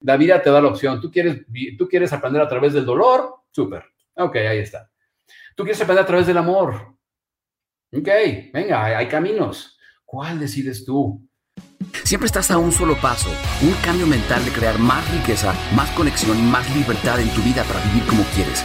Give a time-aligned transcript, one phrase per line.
[0.00, 1.00] La vida te da la opción.
[1.00, 1.44] ¿Tú quieres,
[1.78, 3.34] tú quieres aprender a través del dolor?
[3.50, 3.84] Súper.
[4.14, 4.90] Ok, ahí está.
[5.54, 6.96] ¿Tú quieres aprender a través del amor?
[7.92, 8.08] Ok,
[8.52, 9.78] venga, hay, hay caminos.
[10.04, 11.28] ¿Cuál decides tú?
[12.04, 13.30] Siempre estás a un solo paso,
[13.62, 17.62] un cambio mental de crear más riqueza, más conexión y más libertad en tu vida
[17.64, 18.64] para vivir como quieres.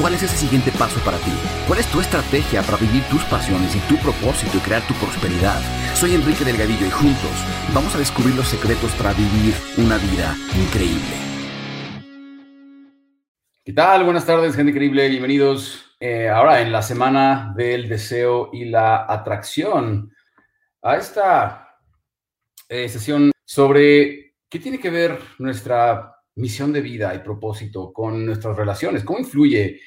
[0.00, 1.30] ¿Cuál es ese siguiente paso para ti?
[1.66, 5.60] ¿Cuál es tu estrategia para vivir tus pasiones y tu propósito y crear tu prosperidad?
[5.94, 7.30] Soy Enrique Delgadillo y juntos
[7.72, 11.14] vamos a descubrir los secretos para vivir una vida increíble.
[13.64, 14.02] ¿Qué tal?
[14.04, 15.08] Buenas tardes, gente increíble.
[15.08, 20.12] Bienvenidos eh, ahora en la semana del deseo y la atracción
[20.82, 21.69] a esta
[22.70, 28.56] eh, sesión sobre qué tiene que ver nuestra misión de vida y propósito con nuestras
[28.56, 29.80] relaciones, cómo influye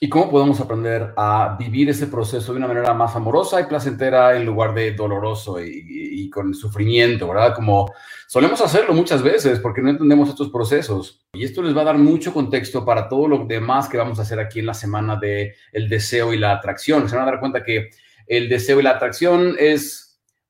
[0.00, 4.36] y cómo podemos aprender a vivir ese proceso de una manera más amorosa y placentera
[4.36, 7.54] en lugar de doloroso y, con sufrimiento, ¿verdad?
[7.54, 7.90] Como
[8.26, 11.24] solemos hacerlo muchas veces porque no entendemos estos procesos.
[11.32, 14.22] Y esto les va a dar mucho contexto para todo lo demás que vamos a
[14.22, 17.08] hacer aquí en la semana de el deseo y la atracción.
[17.08, 17.90] Se van a dar cuenta que
[18.26, 20.05] el deseo y la atracción es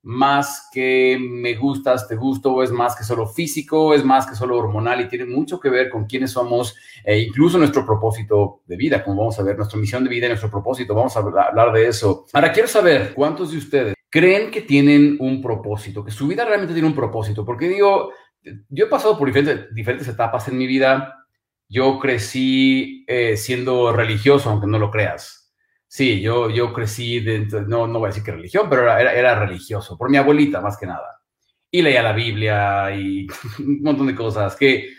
[0.06, 4.56] más que me gustas, te gusto, es más que solo físico, es más que solo
[4.56, 9.02] hormonal y tiene mucho que ver con quiénes somos, e incluso nuestro propósito de vida,
[9.02, 11.88] como vamos a ver, nuestra misión de vida y nuestro propósito, vamos a hablar de
[11.88, 12.24] eso.
[12.32, 16.72] Ahora, quiero saber cuántos de ustedes creen que tienen un propósito, que su vida realmente
[16.72, 18.12] tiene un propósito, porque digo,
[18.68, 21.16] yo he pasado por diferentes, diferentes etapas en mi vida,
[21.68, 25.35] yo crecí eh, siendo religioso, aunque no lo creas.
[25.96, 29.34] Sí, yo, yo crecí dentro, no, no voy a decir que religión, pero era, era,
[29.34, 31.22] religioso, por mi abuelita más que nada.
[31.70, 33.26] Y leía la Biblia y
[33.60, 34.90] un montón de cosas que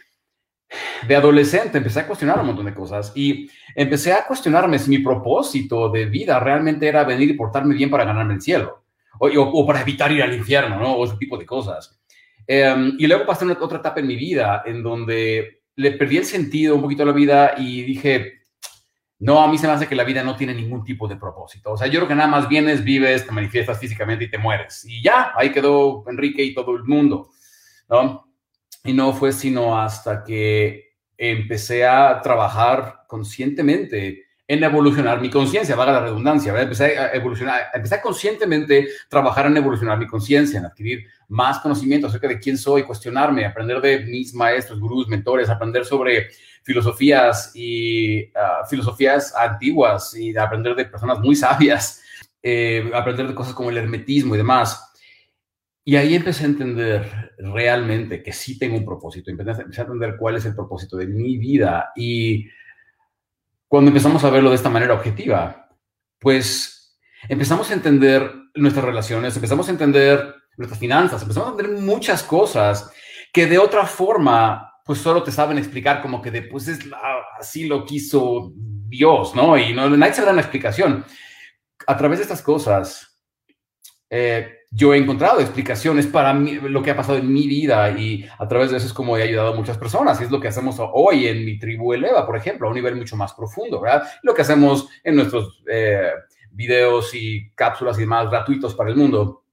[1.08, 4.98] de adolescente empecé a cuestionar un montón de cosas y empecé a cuestionarme si mi
[4.98, 8.86] propósito de vida realmente era venir y portarme bien para ganarme el cielo
[9.20, 10.94] o, o, para evitar ir al infierno, ¿no?
[10.94, 12.02] O ese tipo de cosas.
[12.48, 16.74] Em, y luego pasé otra etapa en mi vida en donde le perdí el sentido
[16.74, 18.37] un poquito a la vida y dije,
[19.20, 21.72] no, a mí se me hace que la vida no tiene ningún tipo de propósito.
[21.72, 24.86] O sea, yo creo que nada más vienes, vives, te manifiestas físicamente y te mueres.
[24.86, 27.30] Y ya, ahí quedó Enrique y todo el mundo.
[28.84, 35.94] Y no fue sino hasta que empecé a trabajar conscientemente en evolucionar mi conciencia, vaga
[35.94, 36.72] la redundancia, ¿verdad?
[36.72, 42.08] Empecé a evolucionar, empecé a conscientemente trabajar en evolucionar mi conciencia, en adquirir más conocimiento
[42.08, 46.30] acerca de quién soy, cuestionarme, aprender de mis maestros, gurús, mentores, aprender sobre
[46.68, 52.04] filosofías y ah, filosofías antiguas y aprender de personas muy sabias,
[52.44, 54.84] eh, aprender de cosas como el hermetismo y demás.
[55.86, 60.36] Y ahí empecé a entender realmente que sí tengo un propósito, empecé, a entender cuál
[60.36, 61.94] es el propósito de mi vida.
[61.96, 62.50] Y
[63.70, 65.70] cuando empezamos a verlo de esta manera objetiva,
[66.20, 72.24] pues empezamos a entender nuestras relaciones, empezamos a entender nuestras finanzas, empezamos a entender muchas
[72.24, 72.92] cosas
[73.32, 76.80] que de otra forma pues solo te saben explicar como que de, pues es
[77.38, 79.58] así lo quiso Dios, ¿no?
[79.58, 81.04] Y no, nadie se da una explicación.
[81.86, 83.20] A través de estas cosas,
[84.10, 88.48] eh, yo he encontrado explicaciones para lo que ha pasado en mi vida y a
[88.48, 90.20] través de eso es como he ayudado a muchas personas.
[90.20, 92.96] Y es lo que hacemos hoy en mi tribu Eleva, por ejemplo, a un nivel
[92.96, 94.08] mucho más profundo, ¿verdad?
[94.24, 96.12] Lo que hacemos en nuestros eh,
[96.52, 99.44] videos y cápsulas y demás gratuitos para el mundo.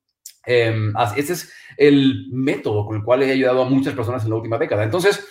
[0.46, 4.36] Eh, ese es el método con el cual he ayudado a muchas personas en la
[4.36, 4.84] última década.
[4.84, 5.26] Entonces,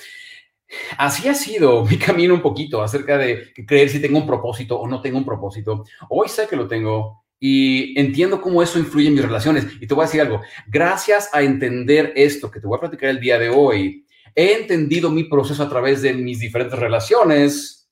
[0.98, 4.88] así ha sido mi camino un poquito acerca de creer si tengo un propósito o
[4.88, 5.84] no tengo un propósito.
[6.10, 9.68] Hoy sé que lo tengo y entiendo cómo eso influye en mis relaciones.
[9.82, 13.10] Y te voy a decir algo, gracias a entender esto que te voy a platicar
[13.10, 17.92] el día de hoy, he entendido mi proceso a través de mis diferentes relaciones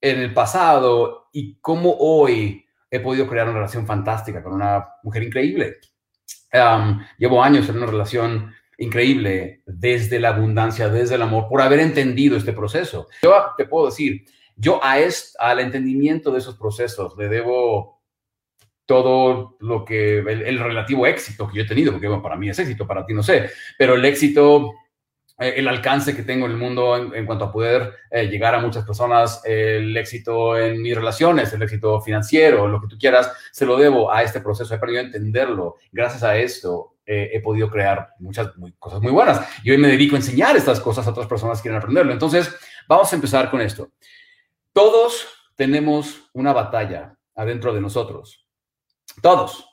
[0.00, 5.22] en el pasado y cómo hoy he podido crear una relación fantástica con una mujer
[5.22, 5.76] increíble
[7.18, 12.36] llevo años en una relación increíble desde la abundancia, desde el amor, por haber entendido
[12.36, 13.08] este proceso.
[13.22, 14.24] Yo te puedo decir,
[14.56, 18.02] yo a este, al entendimiento de esos procesos le debo
[18.86, 22.86] todo lo que, el, relativo éxito que yo he tenido, porque para mí es éxito,
[22.86, 24.72] para ti no sé, pero el éxito
[25.38, 28.84] el alcance que tengo en el mundo en, cuanto a poder eh, llegar a muchas
[28.84, 33.76] personas, el éxito en mis relaciones, el éxito financiero, lo que tú quieras, se lo
[33.76, 34.74] debo a este proceso.
[34.74, 35.76] He perdido a entenderlo.
[35.90, 39.40] Gracias a esto eh, he podido crear muchas cosas muy buenas.
[39.64, 42.12] Y hoy me dedico a enseñar estas cosas a otras personas que quieren aprenderlo.
[42.12, 42.54] Entonces,
[42.86, 43.90] vamos a empezar con esto.
[44.72, 45.26] Todos
[45.56, 48.46] tenemos una batalla adentro de nosotros.
[49.20, 49.68] Todos.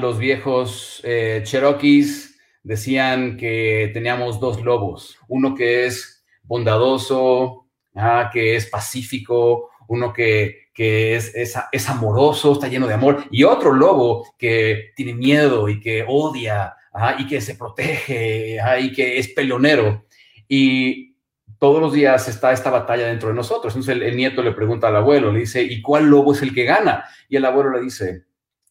[0.00, 2.35] los viejos Cherokees
[2.66, 10.66] decían que teníamos dos lobos, uno que es bondadoso, ah, que es pacífico, uno que,
[10.76, 16.04] es, es, amoroso, está lleno de amor, y otro lobo que tiene miedo y que
[16.06, 16.74] odia
[17.18, 20.04] y que se protege y que es peleonero.
[20.48, 21.14] Y
[21.60, 23.74] todos los días está esta batalla dentro de nosotros.
[23.76, 26.64] Entonces el, nieto le pregunta al abuelo, le dice, ¿y cuál lobo es el que
[26.64, 27.04] gana?
[27.28, 28.24] Y el abuelo le dice,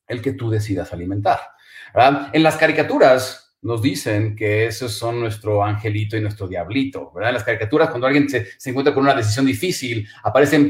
[0.06, 1.40] el que tú decidas alimentar.
[2.34, 7.12] En las caricaturas nos dicen que esos son nuestro angelito y nuestro diablito.
[7.12, 7.32] ¿verdad?
[7.32, 10.70] En las caricaturas, cuando alguien se, encuentra con una decisión difícil, aparecen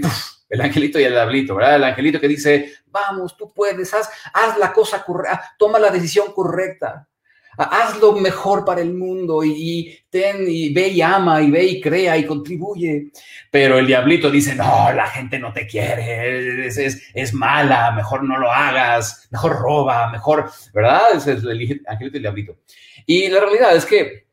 [0.49, 1.75] el angelito y el diablito, ¿verdad?
[1.75, 6.31] El angelito que dice, vamos, tú puedes, haz, haz la cosa correcta, toma la decisión
[6.33, 7.09] correcta
[7.57, 11.81] haz lo mejor para el mundo y, ten y ve y ama y ve y
[11.81, 13.11] crea y contribuye.
[13.51, 16.77] Pero el diablito dice, no, la gente no te quiere, es,
[17.13, 21.01] es, mala, mejor no lo hagas, mejor roba, mejor, ¿verdad?
[21.15, 22.57] Es el angelito y el diablito.
[23.05, 24.24] Y la realidad es que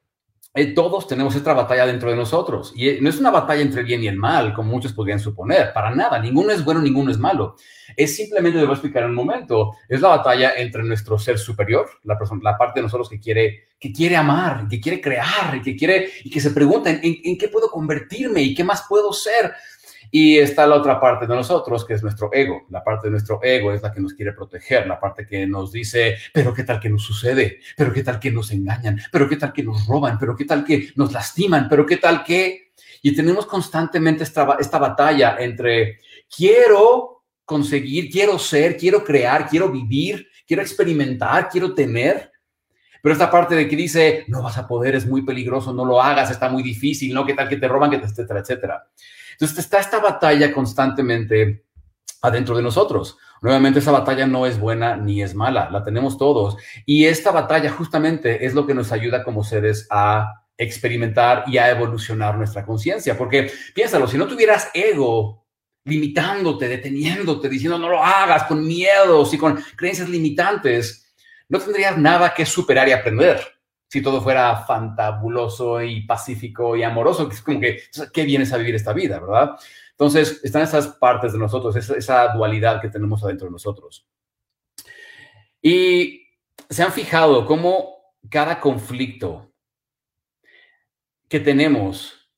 [0.54, 2.72] eh, todos tenemos esta batalla dentro de nosotros.
[2.76, 5.18] Y eh, no es una batalla entre el bien y el mal, como muchos podrían
[5.18, 5.72] suponer.
[5.72, 6.18] Para nada.
[6.18, 7.56] Ninguno es bueno, ninguno es malo.
[7.96, 12.18] Es simplemente, debo explicar en un momento, es la batalla entre nuestro ser superior, la,
[12.18, 16.10] persona, la parte de nosotros que quiere, que quiere amar, que quiere crear, que quiere,
[16.24, 19.52] y que se pregunta en qué puedo convertirme y qué más puedo ser.
[20.14, 22.66] Y está la otra parte de nosotros, que es nuestro ego.
[22.68, 25.72] La parte de nuestro ego es la que nos quiere proteger, la parte que nos
[25.72, 29.36] dice, pero qué tal que nos sucede, pero qué tal que nos engañan, pero qué
[29.36, 32.72] tal que nos roban, pero qué tal que nos lastiman, pero qué tal que...
[33.00, 35.98] Y tenemos constantemente esta, esta batalla entre
[36.28, 42.31] quiero conseguir, quiero ser, quiero crear, quiero vivir, quiero experimentar, quiero tener.
[43.02, 46.00] Pero esta parte de que dice, no vas a poder, es muy peligroso, no lo
[46.00, 48.86] hagas, está muy difícil, no, qué tal que te roban, etcétera, etcétera.
[49.32, 51.64] Entonces está esta batalla constantemente
[52.22, 53.18] adentro de nosotros.
[53.42, 56.56] Nuevamente, esa batalla no es buena ni es mala, la tenemos todos.
[56.86, 61.70] Y esta batalla justamente es lo que nos ayuda como seres a experimentar y a
[61.70, 63.18] evolucionar nuestra conciencia.
[63.18, 65.44] Porque piénsalo, si no tuvieras ego
[65.84, 71.11] limitándote, deteniéndote, diciendo no lo hagas, con miedos y con creencias limitantes,
[71.52, 73.38] no tendrías nada que superar y aprender
[73.86, 77.78] si todo fuera fantabuloso y pacífico y amoroso, que es como que,
[78.10, 79.50] ¿qué vienes a vivir esta vida, verdad?
[79.90, 84.08] Entonces, están esas partes de nosotros, esa, esa dualidad que tenemos adentro de nosotros.
[85.60, 86.26] Y
[86.70, 89.52] se han fijado cómo cada conflicto
[91.28, 92.30] que tenemos,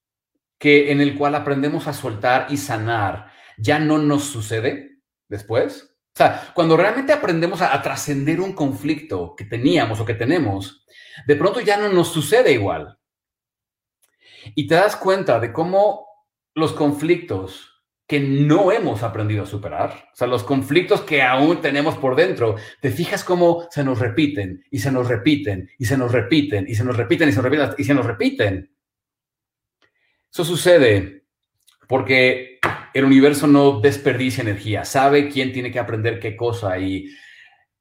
[0.58, 5.93] que en el cual aprendemos a soltar y sanar, ya no nos sucede después.
[6.14, 10.86] O sea, cuando realmente aprendemos a trascender un conflicto que teníamos o que tenemos,
[11.26, 12.96] de pronto ya no nos sucede igual.
[14.54, 16.06] Y te das cuenta de cómo
[16.54, 21.96] los conflictos que no hemos aprendido a superar, o sea, los conflictos que aún tenemos
[21.96, 26.12] por dentro, te fijas cómo se nos repiten y se nos repiten y se nos
[26.12, 28.76] repiten y se nos repiten y se nos repiten y se nos repiten.
[30.30, 31.24] Eso sucede
[31.88, 32.53] porque
[32.94, 37.10] el universo no desperdicia energía, sabe quién tiene que aprender qué cosa y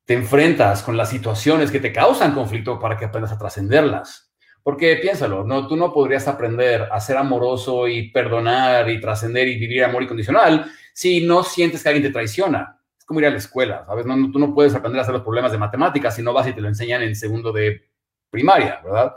[0.05, 4.33] te enfrentas con las situaciones que te causan conflicto para que aprendas a trascenderlas.
[4.63, 9.59] Porque piénsalo, no, tú no podrías aprender a ser amoroso y perdonar y trascender y
[9.59, 12.79] vivir amor incondicional si no sientes que alguien te traiciona.
[12.97, 14.05] Es como ir a la escuela, ¿sabes?
[14.05, 16.53] No, tú no puedes aprender a hacer los problemas de matemáticas si no vas y
[16.53, 17.83] te lo enseñan en segundo de
[18.31, 19.13] primaria, ¿verdad?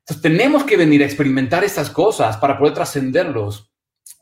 [0.00, 3.72] Entonces tenemos que venir a experimentar estas cosas para poder trascenderlos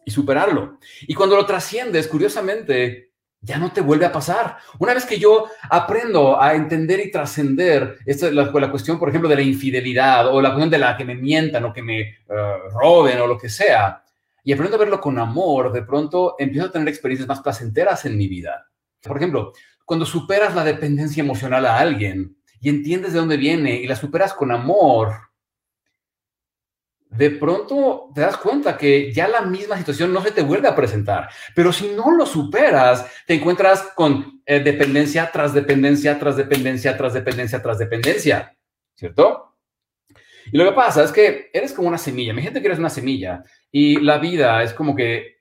[0.05, 0.79] y superarlo.
[1.03, 3.11] Y cuando lo trasciendes, curiosamente,
[3.41, 4.57] ya no te vuelve a pasar.
[4.79, 7.99] Una vez que yo aprendo a entender y trascender
[8.33, 11.15] la, la, cuestión, por ejemplo, de la infidelidad o la cuestión de la que me
[11.15, 12.15] mientan o que me eh,
[12.73, 14.03] roben o lo que sea,
[14.43, 18.17] y aprendo a verlo con amor, de pronto empiezo a tener experiencias más placenteras en
[18.17, 18.69] mi vida.
[19.03, 19.53] Por ejemplo,
[19.85, 24.33] cuando superas la dependencia emocional a alguien y entiendes de dónde viene y la superas
[24.33, 25.15] con amor,
[27.17, 30.75] de pronto te das cuenta que ya la misma situación no se te vuelve a
[30.75, 31.29] presentar.
[31.55, 37.15] Pero si no lo superas, te encuentras con eh, dependencia tras dependencia, tras dependencia, tras
[37.15, 38.57] dependencia, tras dependencia,
[38.95, 39.57] ¿cierto?
[40.53, 42.35] Y lo que pasa es que eres como una semilla.
[42.35, 45.39] Mi gente que eres una semilla y la vida es como que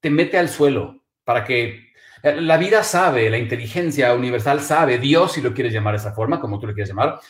[0.00, 5.32] te mete al suelo para que eh, la vida sabe, la inteligencia universal sabe, Dios,
[5.32, 7.20] si lo quieres llamar de esa forma, como tú lo quieres llamar,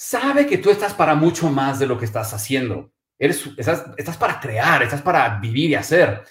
[0.00, 2.92] sabe que tú estás para mucho más de lo que estás haciendo.
[3.18, 6.22] Eres, estás, para crear, estás para vivir y hacer.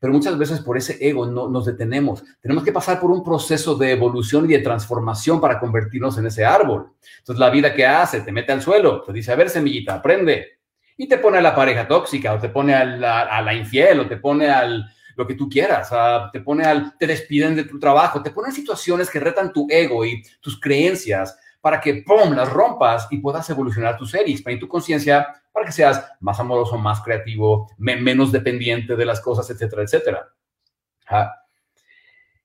[0.00, 2.24] Pero muchas veces por ese ego no, nos detenemos.
[2.40, 6.44] Tenemos que pasar por un proceso de evolución y de transformación para convertirnos en ese
[6.44, 6.90] árbol.
[7.20, 10.58] Entonces la vida que hace, te mete al suelo, te dice, a ver, semillita, aprende.
[10.96, 14.16] Y te pone a la pareja tóxica, o te pone a la, infiel, o te
[14.16, 15.88] pone al lo que tú quieras,
[16.32, 20.04] te pone al, te despiden de tu trabajo, te ponen situaciones que retan tu ego
[20.04, 24.60] y tus creencias para que, ¡pum!, las rompas y puedas evolucionar tu ser y expandir
[24.60, 29.82] tu conciencia para que seas más amoroso, más creativo, menos dependiente de las cosas, etcétera,
[29.82, 30.28] etcétera.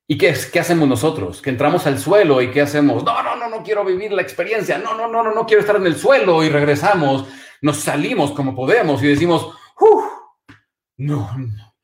[0.06, 1.42] ¿Y qué, qué hacemos nosotros?
[1.42, 3.04] Que entramos al suelo y ¿qué hacemos?
[3.04, 4.78] No, no, no, no quiero vivir la experiencia.
[4.78, 7.28] No, no, no, no, no quiero estar en el suelo y regresamos.
[7.60, 10.04] Nos salimos como podemos y decimos, Uf,
[10.96, 11.74] no, no,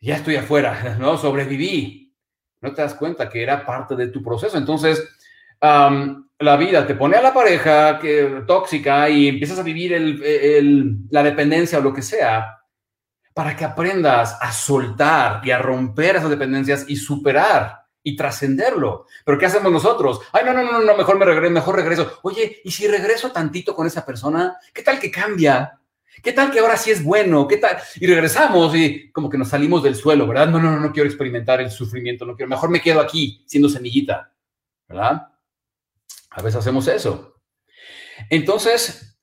[0.00, 2.16] ya estoy afuera, no, sobreviví.
[2.62, 4.56] No te das cuenta que era parte de tu proceso.
[4.56, 5.06] Entonces,
[6.42, 9.92] la vida te pone a la pareja que, tóxica y empiezas a vivir
[11.10, 12.58] la dependencia o lo que sea
[13.34, 19.06] para que aprendas a soltar y a romper esas dependencias y superar y trascenderlo.
[19.24, 20.20] Pero ¿qué hacemos nosotros?
[20.32, 22.18] Ay, no, no, no, no, mejor me regreso, mejor regreso.
[22.22, 24.56] Oye, ¿y si regreso tantito con esa persona?
[24.74, 25.78] ¿Qué tal que cambia?
[26.22, 27.48] ¿Qué tal que ahora sí es bueno?
[27.48, 27.78] ¿Qué tal?
[27.96, 30.48] Y regresamos y como que nos salimos del suelo, ¿verdad?
[30.48, 33.68] No, no, no, no quiero experimentar el sufrimiento, no quiero, mejor me quedo aquí siendo
[33.68, 34.30] semillita,
[34.88, 35.31] ¿verdad?
[36.34, 37.40] A veces hacemos eso.
[38.30, 39.18] Entonces,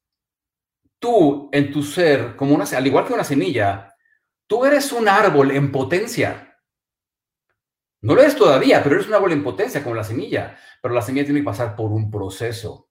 [0.99, 3.95] tú en tu ser, como una, al igual que una semilla,
[4.47, 6.57] tú eres un árbol en potencia.
[8.01, 10.57] No lo eres todavía, pero eres un árbol en potencia como la semilla.
[10.81, 12.89] Pero la semilla tiene que pasar por un proceso.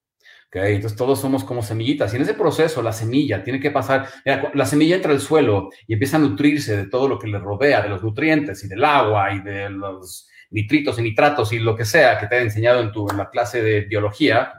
[0.49, 0.75] ¿okay?
[0.77, 4.67] Entonces todos somos como semillitas y en ese proceso la semilla tiene que pasar, la
[4.67, 7.89] semilla entra al suelo y empieza a nutrirse de todo lo que le rodea, de
[7.89, 12.19] los nutrientes y del agua y de los nitritos y nitratos y lo que sea
[12.19, 14.53] que te he enseñado en, tu, la clase de biología,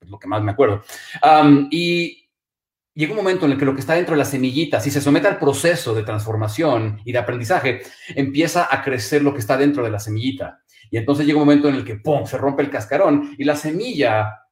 [0.00, 0.82] es lo que más me acuerdo.
[1.70, 2.28] y
[2.94, 5.00] llega un momento en el que lo que está dentro de la semillita, si se
[5.00, 9.82] somete al proceso de transformación y de aprendizaje, empieza a crecer lo que está dentro
[9.82, 10.60] de la semillita.
[10.90, 13.56] Y entonces llega un momento en el que, ¡pum!, se rompe el cascarón y la
[13.56, 14.44] semilla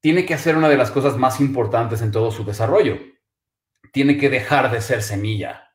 [0.00, 2.98] tiene que hacer una de las cosas más importantes en todo su desarrollo.
[3.92, 5.69] Tiene que dejar de ser semilla.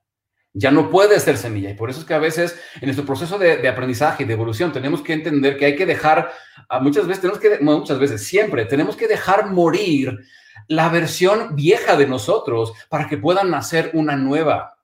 [0.57, 1.69] Ya no puede ser semilla.
[1.69, 4.71] Y por eso es que a veces en nuestro proceso de, aprendizaje y de evolución
[4.71, 6.31] tenemos que entender que hay que dejar,
[6.79, 10.17] muchas veces, tenemos que, muchas veces, siempre, tenemos que dejar morir
[10.69, 14.77] la versión vieja de nosotros para que puedan nacer una nueva.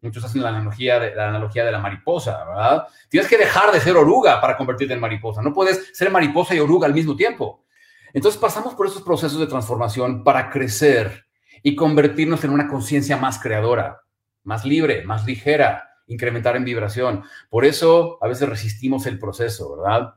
[0.00, 2.86] Muchos hacen la analogía, la analogía de la mariposa, ¿verdad?
[3.08, 5.42] Tienes que dejar de ser oruga para convertirte en mariposa.
[5.42, 7.64] No puedes ser mariposa y oruga al mismo tiempo.
[8.12, 11.26] Entonces pasamos por esos procesos de transformación para crecer
[11.60, 14.02] y convertirnos en una conciencia más creadora,
[14.48, 17.22] más libre, más ligera, incrementar en vibración.
[17.50, 20.14] Por eso a veces resistimos el proceso, ¿verdad?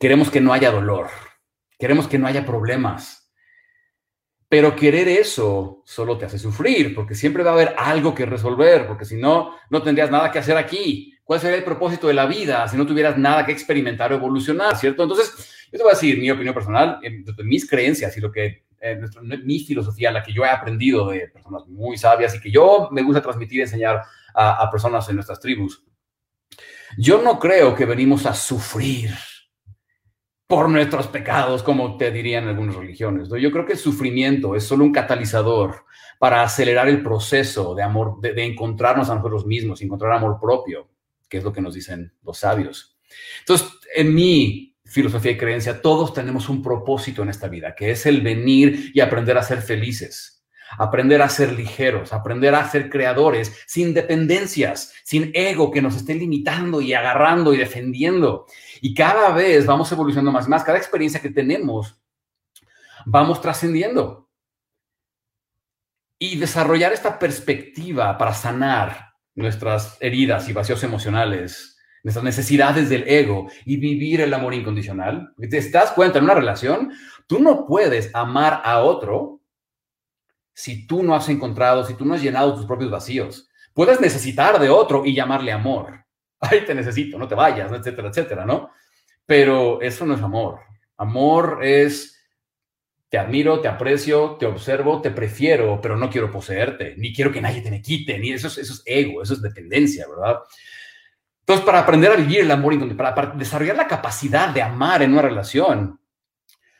[0.00, 1.08] Queremos que no haya dolor,
[1.78, 3.30] queremos que no haya problemas.
[4.48, 8.86] Pero querer eso solo te hace sufrir, porque siempre va a haber algo que resolver,
[8.86, 11.12] porque si no, no tendrías nada que hacer aquí.
[11.22, 14.76] ¿Cuál sería el propósito de la vida si no tuvieras nada que experimentar o evolucionar,
[14.76, 15.02] cierto?
[15.02, 16.98] Entonces, yo te voy a decir mi opinión personal,
[17.44, 19.00] mis creencias y lo que, eh,
[19.42, 23.02] mi filosofía, la que yo he aprendido de personas muy sabias y que yo me
[23.02, 24.02] gusta transmitir y enseñar
[24.34, 25.84] a, a personas en nuestras tribus.
[26.98, 29.10] Yo no creo que venimos a sufrir
[30.46, 33.28] por nuestros pecados, como te dirían algunas religiones.
[33.28, 35.84] Yo creo que el sufrimiento es solo un catalizador
[36.18, 40.88] para acelerar el proceso de amor, de, de, encontrarnos a nosotros mismos, encontrar amor propio,
[41.28, 42.96] que es lo que nos dicen los sabios.
[43.40, 48.06] Entonces, en mí, filosofía y creencia, todos tenemos un propósito en esta vida, que es
[48.06, 50.46] el venir y aprender a ser felices,
[50.78, 56.14] aprender a ser ligeros, aprender a ser creadores, sin dependencias, sin ego que nos esté
[56.14, 58.46] limitando y agarrando y defendiendo.
[58.80, 62.00] Y cada vez vamos evolucionando más y más, cada experiencia que tenemos,
[63.04, 64.30] vamos trascendiendo.
[66.20, 71.73] Y desarrollar esta perspectiva para sanar nuestras heridas y vacíos emocionales
[72.04, 75.32] nuestras necesidades del ego y vivir el amor incondicional.
[75.34, 76.92] Porque te das cuenta en una relación,
[77.26, 79.40] tú no puedes amar a otro
[80.52, 83.48] si tú no has encontrado, si tú no has llenado tus propios vacíos.
[83.72, 86.04] Puedes necesitar de otro y llamarle amor.
[86.40, 88.70] Ay, te necesito, no te vayas, etcétera, etcétera, ¿no?
[89.26, 90.60] Pero eso no es amor.
[90.98, 92.14] Amor es
[93.08, 97.40] te admiro, te aprecio, te observo, te prefiero, pero no quiero poseerte, ni quiero que
[97.40, 100.40] nadie te me quite, ni eso es, eso es ego, eso es dependencia, ¿verdad?
[101.44, 105.12] Entonces, para aprender a vivir el amor, para, para desarrollar la capacidad de amar en
[105.12, 106.00] una relación,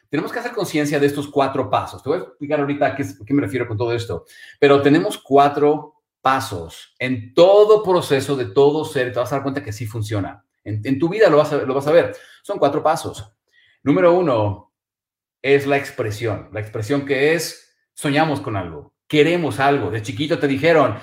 [0.09, 2.03] tenemos que hacer conciencia de estos cuatro pasos.
[2.03, 4.25] Te voy a explicar ahorita a qué, qué, me refiero con todo esto.
[4.59, 9.13] Pero tenemos cuatro pasos en todo proceso de todo ser.
[9.13, 10.47] Te vas a dar cuenta que sí funciona.
[10.65, 12.17] En, en tu vida lo vas, a, lo vas a ver.
[12.43, 13.33] Son cuatro pasos.
[13.83, 14.73] Número uno
[15.43, 16.49] es la expresión.
[16.53, 19.91] La expresión que es, soñamos con algo, queremos algo.
[19.91, 20.97] De chiquito te dijeron,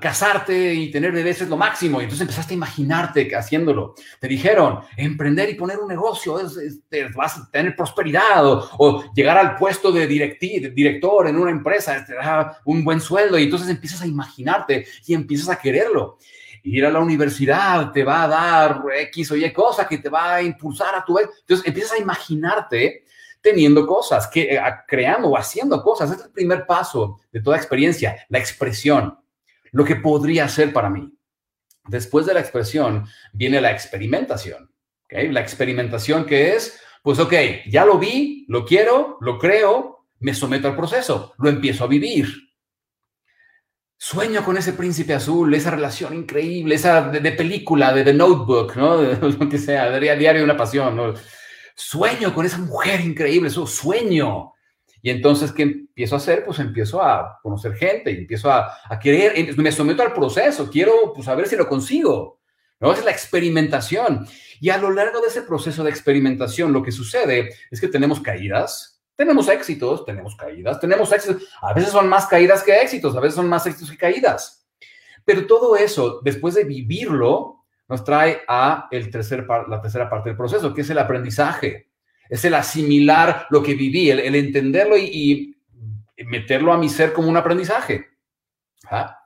[0.00, 2.00] casarte y tener bebés es lo máximo.
[2.00, 3.94] Y entonces empezaste a imaginarte haciéndolo.
[4.18, 6.80] Te dijeron, emprender y poner un negocio, es,
[7.14, 12.58] vas a tener prosperidad o, llegar al puesto de director en una empresa, te da
[12.64, 13.38] un buen sueldo.
[13.38, 16.18] Y entonces empiezas a imaginarte y empiezas a quererlo.
[16.62, 20.36] Ir a la universidad te va a dar X o Y cosa que te va
[20.36, 21.28] a impulsar a tu vez.
[21.40, 23.04] Entonces empiezas a imaginarte
[23.40, 26.10] teniendo cosas, que, eh, creando o haciendo cosas.
[26.10, 29.19] Este es el primer paso de toda experiencia, la expresión
[29.72, 31.12] lo que podría ser para mí.
[31.86, 34.70] Después de la expresión viene la experimentación.
[35.08, 37.32] La experimentación que es, pues ok,
[37.68, 42.28] ya lo vi, lo quiero, lo creo, me someto al proceso, lo empiezo a vivir.
[43.96, 48.98] Sueño con ese príncipe azul, esa relación increíble, esa de, película, de The Notebook, ¿no?
[48.98, 51.14] De, lo que sea, diario de una pasión.
[51.74, 54.52] Sueño con esa mujer increíble, eso, sueño.
[55.02, 56.44] Y entonces, ¿qué empiezo a hacer?
[56.44, 61.26] Pues empiezo a conocer gente, empiezo a, a querer, me someto al proceso, quiero pues,
[61.26, 62.40] saber si lo consigo.
[62.80, 62.92] ¿no?
[62.92, 64.26] es la experimentación.
[64.58, 68.20] Y a lo largo de ese proceso de experimentación, lo que sucede es que tenemos
[68.20, 71.42] caídas, tenemos éxitos, tenemos caídas, tenemos éxitos.
[71.60, 74.66] A veces son más caídas que éxitos, a veces son más éxitos que caídas.
[75.24, 80.36] Pero todo eso, después de vivirlo, nos trae a el tercer la tercera parte del
[80.36, 81.89] proceso, que es el aprendizaje.
[82.30, 85.56] Es el asimilar lo que viví, el, entenderlo y,
[86.26, 88.06] meterlo a mi ser como un aprendizaje.
[88.90, 89.18] ¿Ah?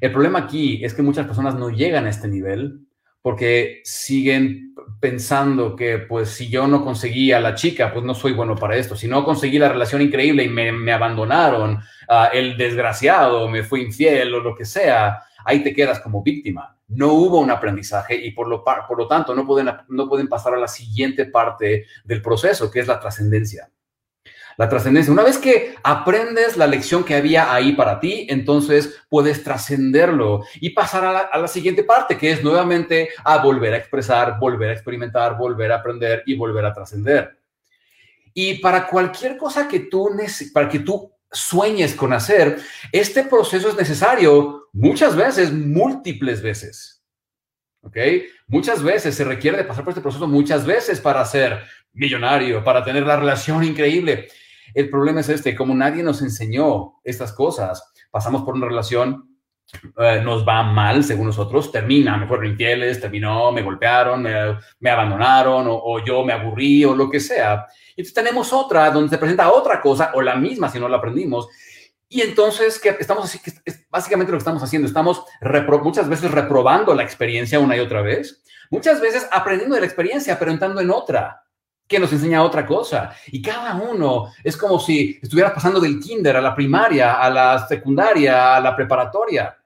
[0.00, 2.80] El problema aquí es que muchas personas no llegan a este nivel
[3.22, 8.32] porque siguen pensando que pues si yo no conseguí a la chica, pues no soy
[8.32, 8.96] bueno para esto.
[8.96, 14.34] Si no conseguí la relación increíble y me, abandonaron, ah, el desgraciado me fue infiel
[14.34, 16.76] o lo que sea, ahí te quedas como víctima.
[16.94, 20.54] No hubo un aprendizaje y por lo, por lo tanto no pueden, no pueden pasar
[20.54, 23.70] a la siguiente parte del proceso, que es la trascendencia
[24.56, 25.12] la trascendencia.
[25.12, 30.70] Una vez que aprendes la lección que había ahí para ti, entonces puedes trascenderlo y
[30.70, 35.36] pasar a la, siguiente parte, que es nuevamente a volver a expresar, volver a experimentar,
[35.36, 37.36] volver a aprender y volver a trascender.
[38.32, 40.10] Y para cualquier cosa que tú,
[40.52, 42.58] para que tú sueñes con hacer,
[42.92, 47.02] este proceso es necesario muchas veces, múltiples veces.
[47.82, 47.96] ¿Ok?
[48.46, 52.82] Muchas veces se requiere de pasar por este proceso muchas veces para ser millonario, para
[52.82, 54.28] tener la relación increíble.
[54.72, 59.33] El problema es este, como nadie nos enseñó estas cosas, pasamos por una relación,
[59.98, 65.66] eh, nos va mal según nosotros, termina, me fueron infieles, terminó, me golpearon, me, abandonaron
[65.68, 67.66] o, yo me aburrí o lo que sea.
[67.90, 71.48] Entonces tenemos otra donde se presenta otra cosa o la misma si no la aprendimos.
[72.08, 73.40] Y entonces, ¿qué estamos así?
[73.64, 74.86] Es básicamente lo que estamos haciendo.
[74.86, 75.24] Estamos
[75.82, 78.42] muchas veces reprobando la experiencia una y otra vez.
[78.70, 81.43] Muchas veces aprendiendo de la experiencia, pero entrando en otra
[81.86, 83.14] que nos enseña otra cosa.
[83.26, 87.66] Y cada uno es como si estuvieras pasando del kinder a la primaria, a la
[87.66, 89.56] secundaria, a la preparatoria.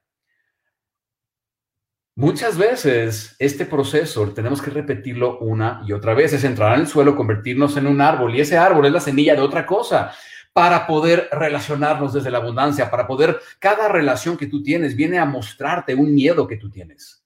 [2.17, 6.89] Muchas veces este proceso tenemos que repetirlo una y otra vez, es entrar en el
[6.89, 10.13] suelo, convertirnos en un árbol y ese árbol es la semilla de otra cosa
[10.53, 15.25] para poder relacionarnos desde la abundancia, para poder, cada relación que tú tienes viene a
[15.25, 17.23] mostrarte un miedo que tú tienes.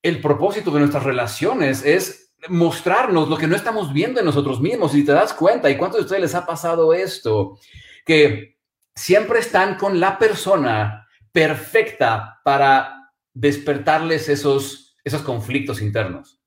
[0.00, 4.94] El propósito de nuestras relaciones es mostrarnos lo que no estamos viendo en nosotros mismos.
[4.94, 7.58] Y te das cuenta, ¿y cuántos de ustedes les ha pasado esto?
[8.04, 8.58] Que
[8.94, 16.40] siempre están con la persona perfecta para despertarles esos, esos conflictos internos.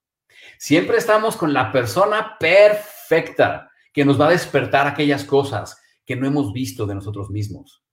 [0.57, 6.25] Siempre estamos con la persona perfecta que nos va a despertar aquellas cosas que no
[6.25, 7.83] hemos visto de nosotros mismos.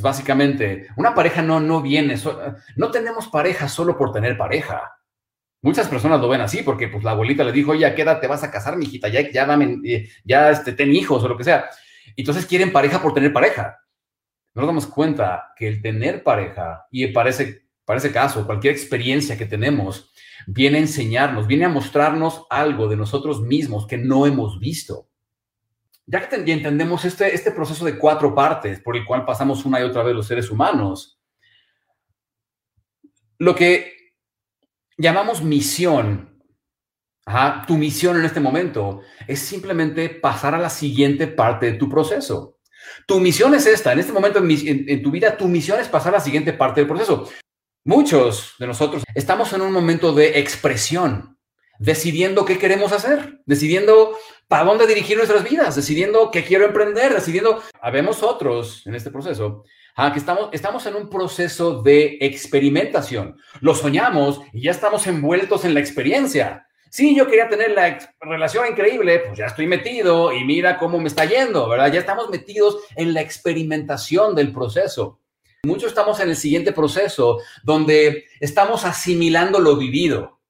[0.00, 2.16] básicamente, una pareja no, no viene,
[2.76, 4.95] no tenemos pareja solo por tener pareja.
[5.62, 8.20] Muchas personas lo ven así porque pues la abuelita le dijo, oye, ¿a qué edad
[8.20, 9.08] te vas a casar, mijita?
[9.08, 11.68] Ya, ya dame, eh, ya este, ten hijos o lo que sea.
[12.16, 13.78] Entonces quieren pareja por tener pareja.
[14.54, 19.36] No nos damos cuenta que el tener pareja, y parece, para ese caso, cualquier experiencia
[19.36, 20.12] que tenemos,
[20.46, 25.08] viene a enseñarnos, viene a mostrarnos algo de nosotros mismos que no hemos visto.
[26.06, 29.82] Ya que entendemos este, este proceso de cuatro partes por el cual pasamos una y
[29.82, 31.20] otra vez los seres humanos,
[33.38, 33.95] lo que
[34.96, 36.42] llamamos misión,
[37.66, 42.58] tu misión en este momento es simplemente pasar a la siguiente parte de tu proceso.
[43.06, 46.18] Tu misión es esta, en este momento en, tu vida, tu misión es pasar a
[46.18, 47.28] la siguiente parte del proceso.
[47.84, 51.38] Muchos de nosotros estamos en un momento de expresión,
[51.78, 54.16] decidiendo qué queremos hacer, decidiendo
[54.48, 59.64] para dónde dirigir nuestras vidas, decidiendo qué quiero emprender, decidiendo, habemos otros en este proceso
[59.96, 63.38] Que estamos, estamos en un proceso de experimentación.
[63.60, 66.66] Lo soñamos y ya estamos envueltos en la experiencia.
[66.90, 71.08] Sí, yo quería tener la relación increíble, pues ya estoy metido y mira cómo me
[71.08, 71.90] está yendo, ¿verdad?
[71.90, 75.20] Ya estamos metidos en la experimentación del proceso.
[75.64, 80.40] Muchos estamos en el siguiente proceso donde estamos asimilando lo vivido.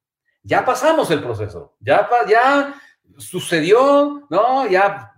[0.43, 2.75] Ya pasamos el proceso, ya, ya
[3.17, 4.69] sucedió, ¿no?
[4.69, 5.13] Ya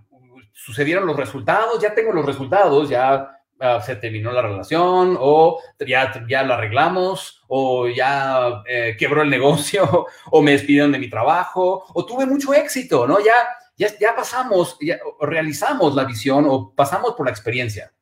[0.52, 6.24] sucedieron los resultados, ya tengo los resultados, ya Ah, se terminó la relación o ya,
[6.28, 11.84] ya lo arreglamos o ya eh, quebró el negocio o me despidieron de mi trabajo
[11.92, 13.18] o tuve mucho éxito, ¿no?
[13.18, 13.34] Ya,
[13.76, 17.92] ya, ya pasamos, ya realizamos la visión o pasamos por la experiencia.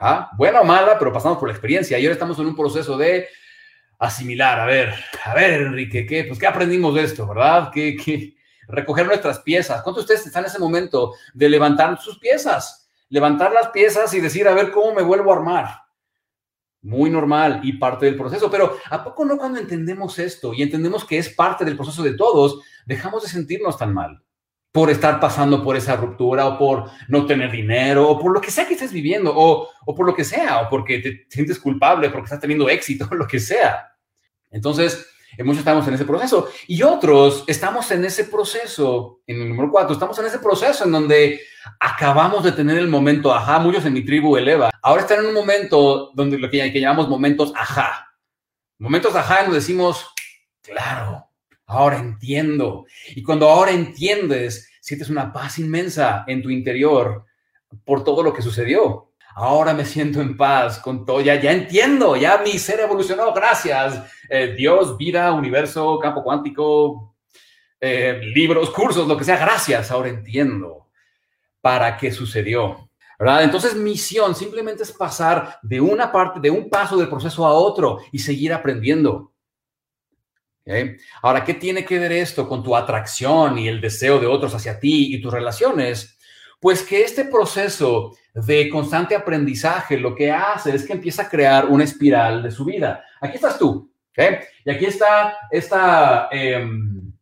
[0.00, 0.30] ¿Ah?
[0.36, 3.28] Buena o mala, pero pasamos por la experiencia y ahora estamos en un proceso de
[4.00, 4.58] asimilar.
[4.58, 7.70] A ver, a ver, Enrique, ¿qué, pues, ¿qué aprendimos de esto, verdad?
[7.72, 8.34] ¿Qué, qué?
[8.66, 9.80] Recoger nuestras piezas.
[9.82, 12.85] ¿Cuántos de ustedes están en ese momento de levantar sus piezas?
[13.08, 15.68] Levantar las piezas y decir, a ver, ¿cómo me vuelvo a armar?
[16.82, 21.04] Muy normal y parte del proceso, pero ¿a poco no cuando entendemos esto y entendemos
[21.04, 24.22] que es parte del proceso de todos, dejamos de sentirnos tan mal?
[24.76, 28.50] por estar pasando por esa ruptura o por no tener dinero o por lo que
[28.50, 32.10] sea que estés viviendo o, o por lo que sea o porque te sientes culpable
[32.10, 33.96] porque estás teniendo éxito lo que sea.
[34.50, 35.06] Entonces,
[35.38, 39.92] muchos estamos en ese proceso y otros estamos en ese proceso, en el número cuatro,
[39.92, 41.40] estamos en ese proceso en donde
[41.80, 45.34] acabamos de tener el momento ajá, muchos en mi tribu eleva, ahora están en un
[45.34, 48.12] momento donde lo que, que llamamos momentos ajá,
[48.78, 50.06] momentos ajá donde decimos,
[50.62, 51.26] claro,
[51.66, 52.86] ahora entiendo.
[53.14, 57.24] Y cuando ahora entiendes, sientes una paz inmensa en tu interior
[57.84, 59.12] por todo lo que sucedió.
[59.38, 64.02] Ahora me siento en paz con todo, ya, ya entiendo, ya mi ser evolucionó, gracias.
[64.30, 67.14] Eh, Dios, vida, universo, campo cuántico,
[67.78, 70.88] eh, libros, cursos, lo que sea, gracias, ahora entiendo
[71.60, 72.88] para qué sucedió.
[73.18, 73.42] ¿verdad?
[73.42, 77.98] Entonces, misión simplemente es pasar de una parte, de un paso del proceso a otro
[78.12, 79.34] y seguir aprendiendo.
[81.20, 84.80] Ahora, ¿qué tiene que ver esto con tu atracción y el deseo de otros hacia
[84.80, 86.15] ti y tus relaciones?
[86.60, 91.66] Pues que este proceso de constante aprendizaje lo que hace es que empieza a crear
[91.66, 93.04] una espiral de su vida.
[93.20, 93.90] Aquí estás tú,
[94.64, 97.12] Y aquí está esta em,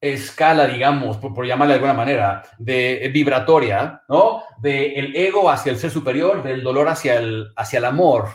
[0.00, 4.42] escala, digamos, por, llamarla de alguna manera, de vibratoria, ¿no?
[4.58, 8.28] De el ego hacia el ser superior, del dolor hacia el, hacia el amor,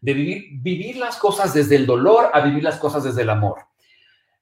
[0.00, 3.68] de vivir, vivir las cosas desde el dolor a vivir las cosas desde el amor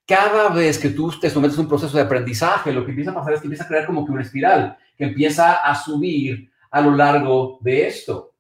[0.06, 3.14] cada vez que tú te sometes a un proceso de aprendizaje, lo que empieza a
[3.14, 6.80] pasar es que empieza a crear como que una espiral que empieza a subir a
[6.80, 8.32] lo largo de esto.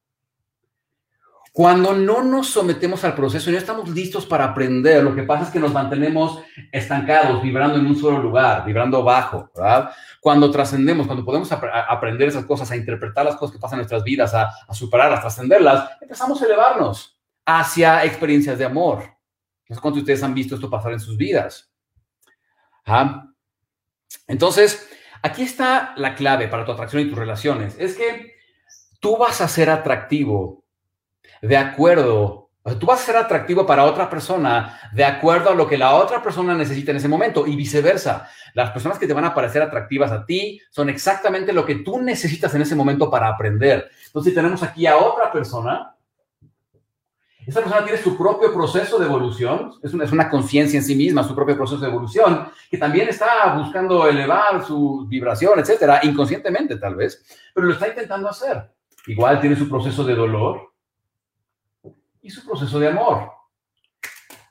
[1.56, 5.44] Cuando no nos sometemos al proceso y no estamos listos para aprender, lo que pasa
[5.44, 9.50] es que nos mantenemos estancados, vibrando en un solo lugar, vibrando bajo.
[10.20, 13.84] Cuando trascendemos, cuando podemos ap aprender esas cosas, a interpretar las cosas que pasan en
[13.84, 19.04] nuestras vidas, a, a superarlas, trascenderlas, empezamos a elevarnos hacia experiencias de amor,
[19.80, 21.72] cuántos de ustedes han visto esto pasar en sus vidas.
[24.26, 24.88] Entonces,
[25.26, 27.76] aquí está la clave para tu atracción y tus relaciones.
[27.78, 28.34] Es que
[29.00, 30.64] tú vas a ser atractivo
[31.42, 35.76] de acuerdo, tú vas a ser atractivo para otra persona de acuerdo a lo que
[35.76, 38.28] la otra persona necesita en ese momento y viceversa.
[38.54, 42.00] Las personas que te van a parecer atractivas a ti son exactamente lo que tú
[42.00, 43.90] necesitas en ese momento para aprender.
[44.06, 45.95] Entonces, tenemos aquí a otra persona
[47.46, 51.34] esa persona tiene su propio proceso de evolución, es una, conciencia en sí misma, su
[51.34, 57.24] propio proceso de evolución, que también está buscando elevar su vibración, etcétera, inconscientemente tal vez,
[57.54, 58.72] pero lo está intentando hacer.
[59.06, 60.72] Igual tiene su proceso de dolor
[62.20, 63.30] y su proceso de amor.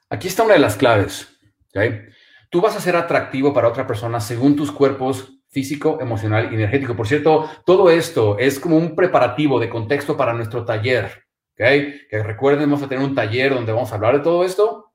[0.09, 1.27] Aquí está una de las claves.
[1.69, 2.03] ¿okay?
[2.49, 6.95] Tú vas a ser atractivo para otra persona según tus cuerpos físico, emocional y energético.
[6.95, 11.24] Por cierto, todo esto es como un preparativo de contexto para nuestro taller.
[11.55, 12.09] ¿Ok?
[12.09, 14.91] Que recuerden, vamos a tener un taller donde vamos a hablar de todo esto,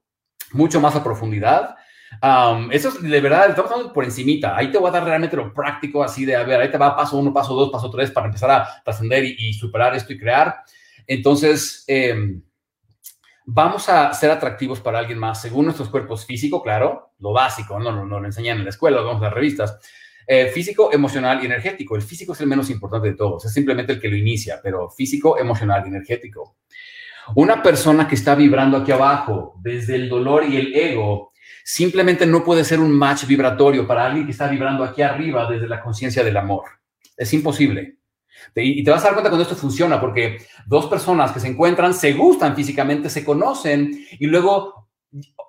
[0.52, 1.76] mucho más a profundidad.
[2.70, 4.56] eso es de verdad, estamos hablando por encimita.
[4.56, 6.94] Ahí te voy a dar realmente lo práctico, así de, a ver, ahí te va
[6.94, 10.62] paso uno, paso dos, paso tres para empezar a trascender y, superar esto y crear.
[11.06, 12.42] Entonces, em,
[13.46, 17.90] vamos a ser atractivos para alguien más según nuestros cuerpos físico, claro, lo básico, no,
[17.90, 19.78] no, no lo enseñan en la escuela, lo vemos en las revistas.
[20.26, 21.96] Eh, físico, emocional y energético.
[21.96, 24.88] El físico es el menos importante de todos, es simplemente el que lo inicia, pero
[24.90, 26.56] físico, emocional y energético.
[27.34, 31.32] Una persona que está vibrando aquí abajo, desde el dolor y el ego,
[31.64, 35.68] simplemente no puede ser un match vibratorio para alguien que está vibrando aquí arriba desde
[35.68, 36.64] la conciencia del amor.
[37.16, 37.98] Es imposible.
[38.54, 41.92] Y te vas a dar cuenta cuando esto funciona, porque dos personas que se encuentran,
[41.94, 44.89] se gustan físicamente, se conocen y luego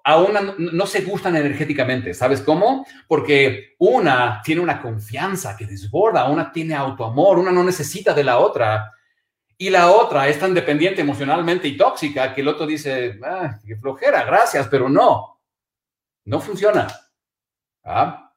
[0.04, 2.14] aún no se gustan energéticamente.
[2.14, 2.86] ¿Sabes cómo?
[3.08, 8.40] Porque una tiene una confianza que desborda, una tiene autoamor, una no necesita de la
[8.40, 8.92] otra.
[9.58, 13.76] Y la otra es tan dependiente emocionalmente y tóxica que el otro dice, ah, qué
[13.76, 15.40] flojera, gracias, pero no.
[16.26, 16.88] No funciona.
[17.84, 18.31] ¿Ah?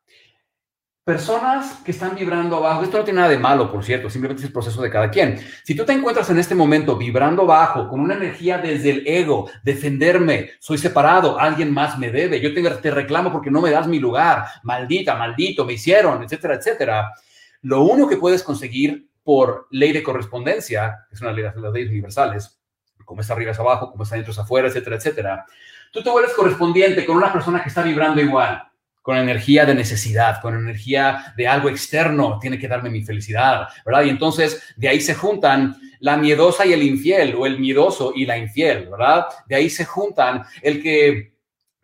[1.05, 4.47] Personas que están vibrando bajo, esto no tiene nada de malo, por cierto, simplemente es
[4.47, 5.39] el proceso de cada quien.
[5.63, 9.51] Si tú te encuentras en este momento vibrando bajo, con una energía desde el ego,
[9.63, 13.87] defenderme, soy separado, alguien más me debe, yo te, te reclamo porque no me das
[13.87, 17.13] mi lugar, maldita, maldito, me hicieron, etcétera, etcétera.
[17.61, 21.91] Lo único que puedes conseguir por ley de correspondencia, que es una de las leyes
[21.91, 22.59] universales,
[23.05, 25.47] como es arriba es abajo, como está dentro es afuera, etcétera, etcétera,
[25.93, 28.71] tú te vuelves correspondiente con una persona que está vibrando igual
[29.05, 34.05] con energía de necesidad, con energía de algo externo, tiene que darme mi felicidad, ¿verdad?
[34.05, 38.25] Y entonces de ahí se juntan la miedosa y el infiel, o el miedoso y
[38.25, 39.27] la infiel, ¿verdad?
[39.47, 41.35] De ahí se juntan el que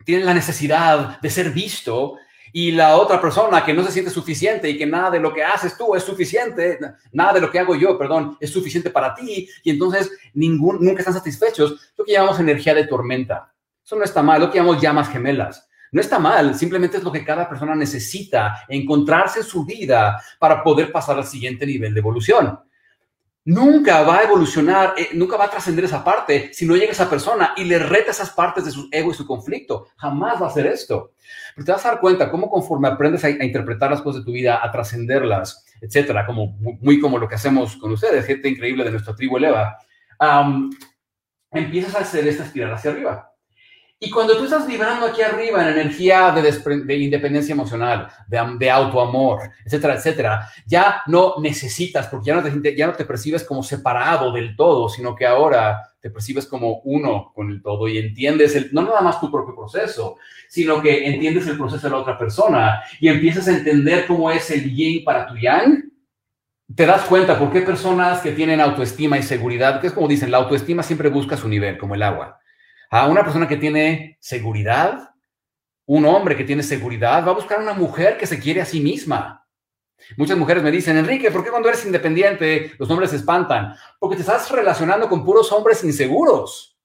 [0.03, 2.15] tiene la necesidad de ser visto
[2.51, 5.43] y la otra persona que no se siente suficiente y que nada de lo que
[5.43, 6.79] haces tú es suficiente,
[7.11, 11.01] nada de lo que hago yo, perdón, es suficiente para ti y entonces ningún, nunca
[11.01, 13.53] están satisfechos, lo que llamamos energía de tormenta.
[13.85, 15.67] Eso no está mal, lo que llamamos llamas gemelas.
[15.91, 20.63] No está mal, simplemente es lo que cada persona necesita encontrarse en su vida para
[20.63, 22.59] poder pasar al siguiente nivel de evolución
[23.45, 27.09] nunca va a evolucionar, eh, nunca va a trascender esa parte si no llega esa
[27.09, 29.87] persona y le reta esas partes de su ego y su conflicto.
[29.97, 31.13] Jamás va a hacer esto.
[31.55, 34.31] Pero te vas a dar cuenta cómo conforme aprendes a, interpretar las cosas de tu
[34.31, 36.47] vida, a trascenderlas, etcétera, como
[36.81, 39.77] muy como lo que hacemos con ustedes, gente increíble de nuestra tribu Eleva,
[41.51, 43.30] empiezas a hacer esta espiral hacia arriba.
[44.03, 49.93] Y cuando tú estás vibrando aquí arriba en energía de, independencia emocional, de, autoamor, etcétera,
[49.93, 54.55] etcétera, ya no necesitas, porque ya no, te, ya no te percibes como separado del
[54.55, 58.81] todo, sino que ahora te percibes como uno con el todo y entiendes el, no
[58.81, 60.15] nada más tu propio proceso,
[60.49, 64.49] sino que entiendes el proceso de la otra persona y empiezas a entender cómo es
[64.49, 65.91] el yin para tu yang.
[66.75, 70.31] Te das cuenta por qué personas que tienen autoestima y seguridad, que es como dicen,
[70.31, 72.40] la autoestima siempre busca su nivel, como el agua
[72.91, 75.11] a una persona que tiene seguridad,
[75.85, 78.81] un hombre que tiene seguridad, va a buscar una mujer que se quiere a sí
[78.81, 79.47] misma.
[80.17, 83.75] Muchas mujeres me dicen, Enrique, ¿por qué cuando eres independiente los hombres se espantan?
[83.97, 86.77] Porque te estás relacionando con puros hombres inseguros.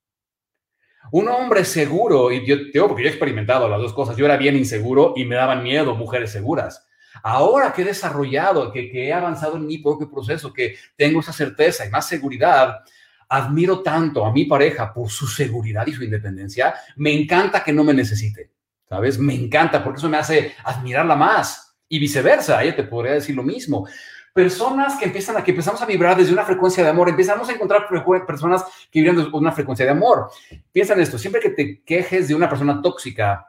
[1.11, 4.37] Un hombre seguro, y yo digo porque yo he experimentado las dos cosas, yo era
[4.37, 6.87] bien inseguro y me daban miedo mujeres seguras.
[7.23, 11.33] Ahora que he desarrollado, que, que he avanzado en mi propio proceso, que tengo esa
[11.33, 12.85] certeza y más seguridad,
[13.29, 17.85] admiro tanto a mi pareja por su seguridad y su independencia, me encanta que no
[17.85, 18.53] me necesite,
[18.89, 19.19] ¿sabes?
[19.19, 23.43] Me encanta porque eso me hace admirarla más y viceversa, ella te podría decir lo
[23.43, 23.87] mismo.
[24.33, 27.53] Personas que empiezan a que empezamos a vibrar desde una frecuencia de amor, empezamos a
[27.53, 27.89] encontrar
[28.27, 30.31] personas que vibran desde una frecuencia de amor.
[30.71, 33.47] Piensa en esto, siempre que te quejes de una persona tóxica,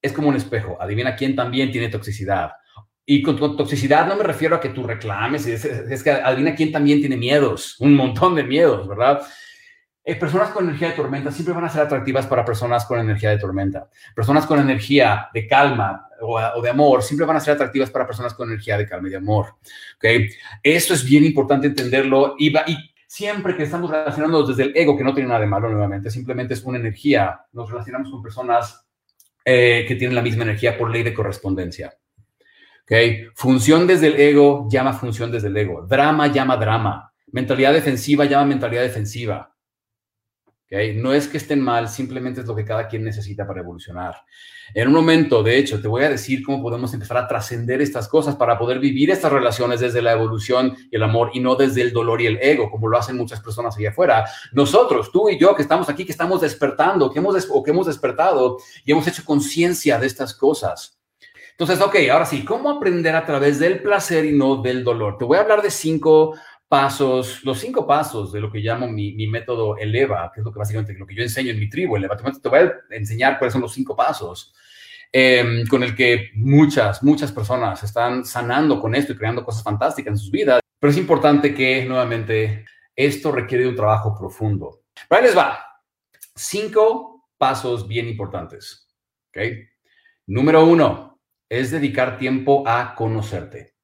[0.00, 0.76] es como un espejo.
[0.80, 2.52] Adivina quién también tiene toxicidad.
[3.04, 7.00] Y con, toxicidad no me refiero a que tú reclames, es, que adivina quién también
[7.00, 9.22] tiene miedos, un montón de miedos, ¿verdad?
[10.04, 13.30] Eh, personas con energía de tormenta siempre van a ser atractivas para personas con energía
[13.30, 13.88] de tormenta.
[14.14, 18.34] Personas con energía de calma o, de amor siempre van a ser atractivas para personas
[18.34, 19.56] con energía de calma y de amor.
[19.96, 20.28] ¿okay?
[20.62, 25.04] Esto es bien importante entenderlo y, y siempre que estamos relacionándonos desde el ego, que
[25.04, 28.86] no tiene nada de malo nuevamente, simplemente es una energía, nos relacionamos con personas
[29.44, 31.92] eh, que tienen la misma energía por ley de correspondencia.
[32.92, 33.24] Okay.
[33.34, 35.86] Función desde el ego llama función desde el ego.
[35.88, 37.10] Drama llama drama.
[37.28, 39.56] Mentalidad defensiva llama mentalidad defensiva.
[40.66, 40.94] Okay.
[40.98, 44.16] No es que estén mal, simplemente es lo que cada quien necesita para evolucionar.
[44.74, 48.08] En un momento, de hecho, te voy a decir cómo podemos empezar a trascender estas
[48.08, 51.80] cosas para poder vivir estas relaciones desde la evolución y el amor y no desde
[51.80, 54.26] el dolor y el ego, como lo hacen muchas personas allá afuera.
[54.52, 57.86] Nosotros, tú y yo, que estamos aquí, que estamos despertando, que hemos, o que hemos
[57.86, 60.98] despertado y hemos hecho conciencia de estas cosas
[61.52, 65.18] entonces, ok, ahora sí, ¿cómo aprender a través del placer y no del dolor?
[65.18, 66.34] Te voy a hablar de cinco
[66.72, 70.58] pasos, los cinco pasos de lo que llamo mi, método ELEVA, que es lo que
[70.58, 72.16] básicamente lo que yo enseño en mi tribu, ELEVA.
[72.16, 74.54] Te voy a enseñar cuáles son los cinco pasos
[75.12, 80.12] em, con el que muchas, muchas personas están sanando con esto y creando cosas fantásticas
[80.12, 80.60] en sus vidas.
[80.80, 82.64] Pero es importante que, nuevamente,
[82.96, 84.84] esto requiere un trabajo profundo.
[85.08, 85.62] Pero ahí les va.
[86.34, 88.88] Cinco pasos bien importantes.
[89.28, 89.42] ¿Ok?
[90.26, 91.11] Número uno,
[91.52, 93.74] es dedicar tiempo a conocerte.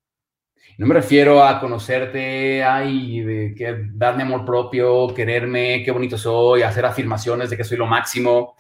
[0.79, 6.87] No me refiero a conocerte, ay, que darme amor propio, quererme, qué bonito soy, hacer
[6.87, 8.57] afirmaciones de que soy lo máximo.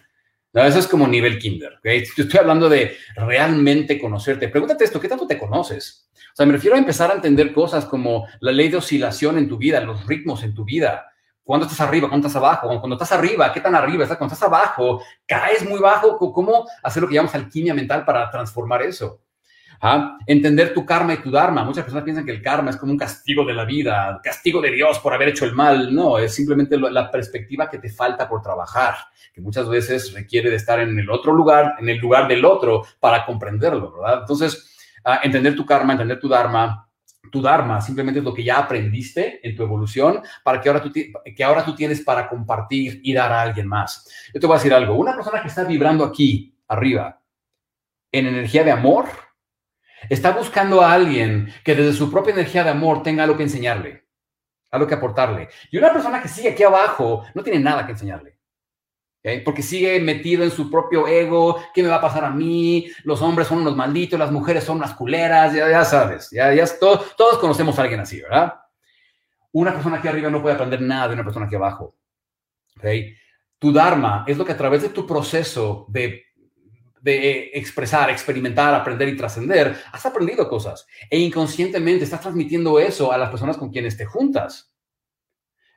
[0.52, 4.48] No, eso es como nivel kinder, estoy hablando de realmente conocerte.
[4.48, 6.10] Pregúntate esto, ¿qué tanto te conoces?
[6.14, 9.48] O sea, me refiero a empezar a entender cosas como la ley de oscilación en
[9.48, 11.06] tu vida, los ritmos en tu vida,
[11.48, 14.46] cuando estás arriba, cuando estás abajo, cuando estás arriba, qué tan arriba estás, cuando estás
[14.46, 19.22] abajo, caes muy bajo, cómo hacer lo que llamamos alquimia mental para transformar eso.
[20.26, 21.64] Entender tu karma y tu dharma.
[21.64, 24.72] Muchas personas piensan que el karma es como un castigo de la vida, castigo de
[24.72, 25.94] Dios por haber hecho el mal.
[25.94, 28.96] No, es simplemente la perspectiva que te falta por trabajar,
[29.32, 32.84] que muchas veces requiere de estar en el otro lugar, en el lugar del otro
[33.00, 33.94] para comprenderlo.
[34.20, 36.87] Entonces, ah, entender tu karma, entender tu dharma,
[37.30, 40.92] tu Dharma simplemente es lo que ya aprendiste en tu evolución para que ahora tú,
[40.92, 44.08] que ahora tú tienes para compartir y dar a alguien más.
[44.32, 47.20] Yo te voy a decir algo, una persona que está vibrando aquí, arriba,
[48.12, 49.06] en energía de amor,
[50.08, 54.06] está buscando a alguien que desde su propia energía de amor tenga algo que enseñarle,
[54.70, 55.48] algo que aportarle.
[55.70, 58.37] Y una persona que sigue aquí abajo no tiene nada que enseñarle.
[59.44, 62.90] Porque sigue metido en su propio ego, ¿qué me va a pasar a mí?
[63.04, 67.78] Los hombres son unos malditos, las mujeres son unas culeras, ya, sabes, ya, todos conocemos
[67.78, 68.54] a alguien así, ¿verdad?
[69.52, 71.96] Una persona aquí arriba no puede aprender nada de una persona aquí abajo.
[72.76, 73.14] ¿okay?
[73.58, 76.24] Tu Dharma es lo que a través de tu proceso de,
[77.54, 80.86] expresar, experimentar, aprender y trascender, has aprendido cosas.
[81.10, 84.72] E inconscientemente estás transmitiendo eso a las personas con quienes te juntas.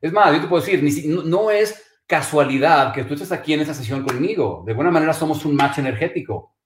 [0.01, 0.83] Es más, yo te puedo decir,
[1.25, 4.63] no es casualidad que tú estés aquí en esta sesión conmigo.
[4.65, 6.57] De alguna manera somos un match energético.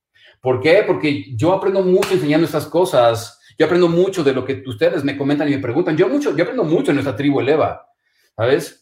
[0.41, 0.83] ¿Por qué?
[0.87, 3.39] Porque yo aprendo mucho enseñando estas cosas.
[3.55, 5.95] Yo aprendo mucho de lo que ustedes me comentan y me preguntan.
[5.95, 7.87] Yo, mucho, yo aprendo mucho en nuestra tribu Eleva,
[8.35, 8.81] ¿sabes?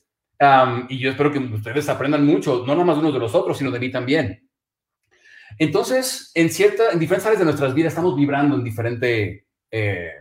[0.89, 3.71] y yo espero que ustedes aprendan mucho, no nada más unos de los otros, sino
[3.71, 4.49] de mí también.
[5.57, 10.11] Entonces, en, cierta, en diferentes áreas de nuestras vidas estamos vibrando en diferente eh,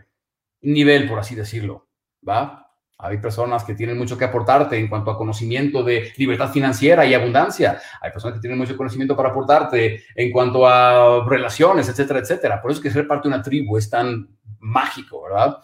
[0.61, 1.89] nivel, por así decirlo,
[2.27, 2.62] ¿va?
[3.03, 7.13] Hay personas que tienen mucho que aportarte en cuanto a conocimiento de libertad financiera y
[7.13, 7.79] abundancia.
[8.01, 12.61] Hay personas que tienen mucho conocimiento para aportarte en cuanto a relaciones, etcétera, etcétera.
[12.61, 15.57] Por eso es que ser parte de una tribu es tan mágico, ¿verdad?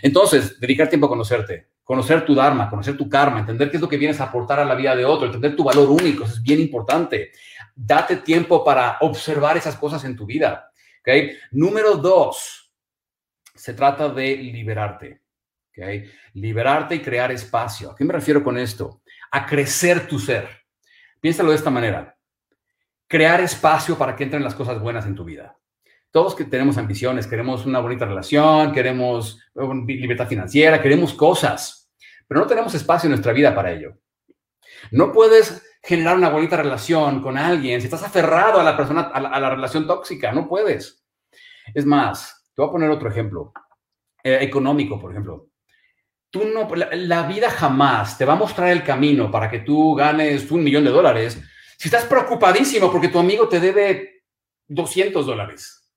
[0.00, 3.88] Entonces, dedicar tiempo a conocerte, conocer tu Dharma, conocer tu karma, entender qué es lo
[3.88, 6.42] que vienes a aportar a la vida de otro, entender tu valor único, eso es
[6.42, 7.30] bien importante.
[7.74, 10.70] Date tiempo para observar esas cosas en tu vida.
[11.00, 11.36] ¿okay?
[11.52, 12.72] Número dos,
[13.54, 15.25] se trata de liberarte.
[16.32, 17.90] Liberarte y crear espacio.
[17.90, 19.02] ¿A qué me refiero con esto?
[19.30, 20.48] A crecer tu ser.
[21.20, 22.16] Piénsalo de esta manera.
[23.06, 25.56] Crear espacio para que entren las cosas buenas en tu vida.
[26.10, 29.38] Todos que tenemos ambiciones, queremos una bonita relación, queremos
[29.86, 31.92] libertad financiera, queremos cosas,
[32.26, 33.98] pero no tenemos espacio en nuestra vida para ello.
[34.92, 39.20] No puedes generar una bonita relación con alguien si estás aferrado a la persona, a
[39.20, 41.04] la, relación tóxica, no puedes.
[41.74, 43.52] Es más, te voy a poner otro ejemplo,
[44.24, 45.50] eh, económico, por ejemplo
[46.30, 50.50] tú no, la, vida jamás te va a mostrar el camino para que tú ganes
[50.50, 51.40] un millón de dólares
[51.78, 54.22] si estás preocupadísimo porque tu amigo te debe
[54.68, 55.88] 200 dólares.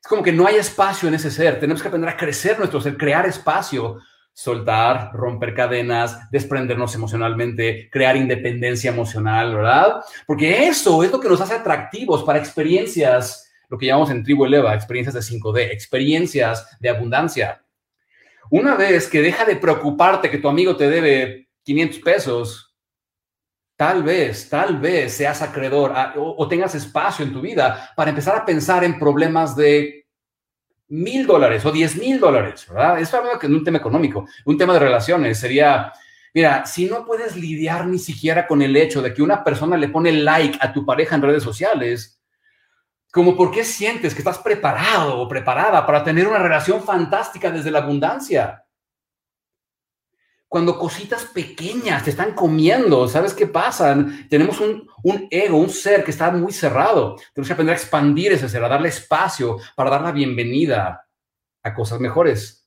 [0.00, 1.60] Es como que no hay espacio en ese ser.
[1.60, 3.98] Tenemos que aprender a crecer nuestro ser, crear espacio,
[4.32, 10.00] soltar, romper cadenas, desprendernos emocionalmente, crear independencia emocional, ¿verdad?
[10.26, 14.46] Porque eso es lo que nos hace atractivos para experiencias, lo que llamamos en Tribu
[14.46, 17.62] Eleva, experiencias de 5D, experiencias de abundancia.
[18.50, 22.76] Una vez que deja de preocuparte que tu amigo te debe 500 pesos,
[23.76, 28.44] tal vez, tal vez seas acreedor o, tengas espacio en tu vida para empezar a
[28.44, 30.06] pensar en problemas de
[30.88, 33.00] mil dólares o diez mil dólares, ¿verdad?
[33.00, 35.92] Eso habla que en un tema económico, un tema de relaciones sería,
[36.34, 39.88] mira, si no puedes lidiar ni siquiera con el hecho de que una persona le
[39.88, 42.19] pone like a tu pareja en redes sociales,
[43.10, 47.70] como por qué sientes que estás preparado o preparada para tener una relación fantástica desde
[47.70, 48.64] la abundancia.
[50.48, 53.96] Cuando cositas pequeñas te están comiendo, ¿sabes qué pasa?
[54.28, 54.88] Tenemos un,
[55.30, 57.16] ego, un ser que está muy cerrado.
[57.32, 61.06] Tenemos que aprender a expandir ese ser, a darle espacio para dar la bienvenida
[61.62, 62.66] a cosas mejores,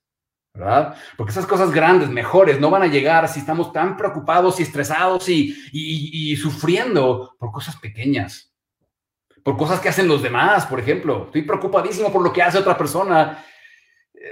[0.53, 0.95] ¿verdad?
[1.17, 5.27] Porque esas cosas grandes, mejores, no van a llegar si estamos tan preocupados y estresados
[5.27, 8.52] y, y sufriendo por cosas pequeñas
[9.43, 11.25] por cosas que hacen los demás, por ejemplo.
[11.25, 13.43] Estoy preocupadísimo por lo que hace otra persona.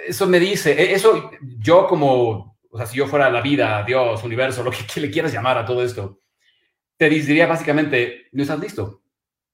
[0.08, 4.24] Eso me dice, e, eso yo como, o sea, si yo fuera la vida, Dios,
[4.24, 6.20] universo, lo que, le quieras llamar a todo esto,
[6.98, 9.00] te diría básicamente, no estás listo.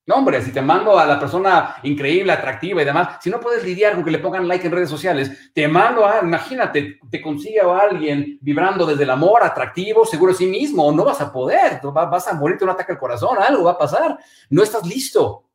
[0.05, 3.65] No, hombre, si te mando a la persona increíble, atractiva y demás, si no puedes
[3.65, 7.59] lidiar con que le pongan like en redes sociales, te mando a, imagínate, te consigue
[7.59, 11.81] a alguien vibrando desde el amor, atractivo, seguro de sí mismo, no vas a poder,
[11.83, 14.17] vas a morirte un ataque al corazón, algo va a pasar,
[14.49, 15.46] no estás listo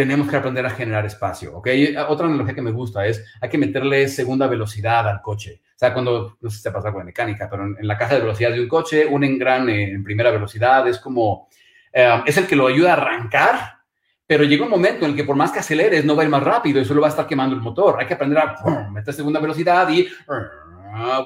[0.00, 1.68] tenemos que aprender a generar espacio, ¿ok?
[2.08, 5.60] Otra analogía que me gusta es, hay que meterle segunda velocidad al coche.
[5.62, 8.22] O sea, cuando, no sé si te pasa con mecánica, pero en, la caja de
[8.22, 11.50] velocidad de un coche, un engrane en primera velocidad es como,
[11.92, 13.80] eh, es el que lo ayuda a arrancar,
[14.26, 16.30] pero llega un momento en el que por más que aceleres no va a ir
[16.30, 18.00] más rápido y solo va a estar quemando el motor.
[18.00, 20.08] Hay que aprender a meter segunda velocidad y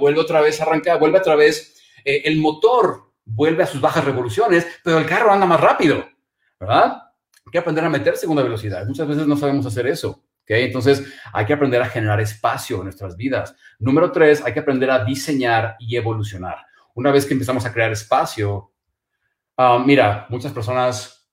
[0.01, 1.81] vuelve otra vez a arrancar, vuelve otra vez.
[2.05, 6.05] Eh, el motor vuelve a sus bajas revoluciones, pero el carro anda más rápido,
[6.59, 7.04] ¿verdad?
[7.55, 8.85] Que aprender a meter segunda velocidad.
[8.85, 10.25] Muchas veces no sabemos hacer eso.
[10.43, 10.65] ¿okay?
[10.65, 13.55] Entonces, hay que aprender a generar espacio en nuestras vidas.
[13.79, 16.57] Número tres, hay que aprender a diseñar y evolucionar.
[16.95, 18.73] Una vez que empezamos a crear espacio,
[19.57, 21.31] ah, mira, muchas personas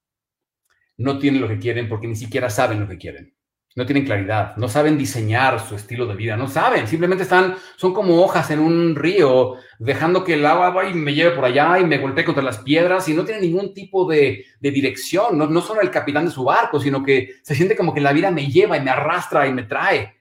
[0.96, 3.34] no tienen lo que quieren porque ni siquiera saben lo que quieren
[3.76, 7.94] no tienen claridad, no saben diseñar su estilo de vida, no saben, simplemente están, son
[7.94, 11.80] como hojas en un río, dejando que el agua vaya y me lleve por allá
[11.80, 15.62] y me golpee contra las piedras y no tienen ningún tipo de, dirección, no, no
[15.62, 18.48] son el capitán de su barco, sino que se siente como que la vida me
[18.48, 20.16] lleva y me arrastra y me trae.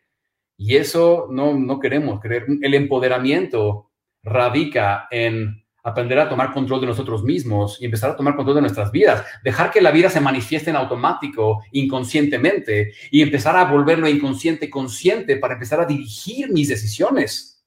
[0.56, 2.46] Y eso no, no queremos, creer.
[2.60, 3.90] El empoderamiento
[4.22, 8.62] radica en aprender a tomar control de nosotros mismos y empezar a tomar control de
[8.62, 14.08] nuestras vidas, dejar que la vida se manifieste en automático, inconscientemente, y empezar a volverlo
[14.08, 17.64] inconsciente consciente para empezar a dirigir mis decisiones.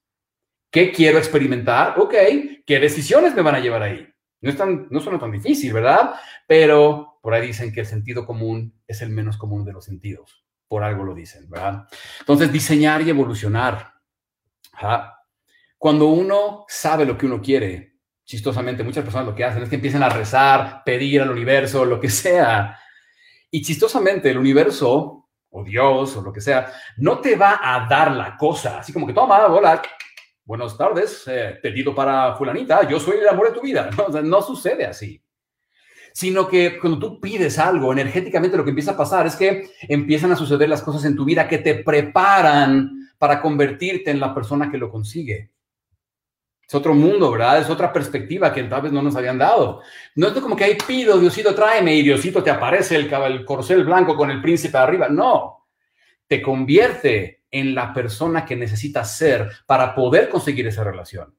[0.70, 1.98] ¿Qué quiero experimentar?
[1.98, 2.14] Ok,
[2.66, 4.08] ¿qué decisiones me van a llevar ahí?
[4.40, 6.14] No, es tan, no suena tan difícil, ¿verdad?
[6.46, 10.44] Pero por ahí dicen que el sentido común es el menos común de los sentidos.
[10.68, 11.86] Por algo lo dicen, ¿verdad?
[12.20, 13.94] Entonces, diseñar y evolucionar.
[15.78, 17.93] Cuando uno sabe lo que uno quiere,
[18.24, 22.00] chistosamente, muchas personas lo que hacen es que empiezan a rezar, pedir al universo, lo
[22.00, 22.78] que sea.
[23.50, 28.12] Y chistosamente, el universo, o Dios, o lo que sea, no te va a dar
[28.12, 28.78] la cosa.
[28.78, 29.80] Así como que toma, hola,
[30.44, 33.90] buenas tardes, eh, pedido para fulanita, yo soy el amor de tu vida.
[33.96, 35.22] No, no sucede así.
[36.12, 40.30] Sino que cuando tú pides algo, energéticamente lo que empieza a pasar es que empiezan
[40.30, 44.70] a suceder las cosas en tu vida que te preparan para convertirte en la persona
[44.70, 45.53] que lo consigue.
[46.74, 47.60] Es otro mundo, ¿verdad?
[47.60, 49.80] Es otra perspectiva que tal vez no nos habían dado.
[50.16, 53.84] No es como que ahí pido, Diosito, tráeme y Diosito te aparece el, el corcel
[53.84, 55.08] blanco con el príncipe arriba.
[55.08, 55.68] No,
[56.26, 61.32] te convierte en la persona que necesitas ser para poder conseguir esa relación.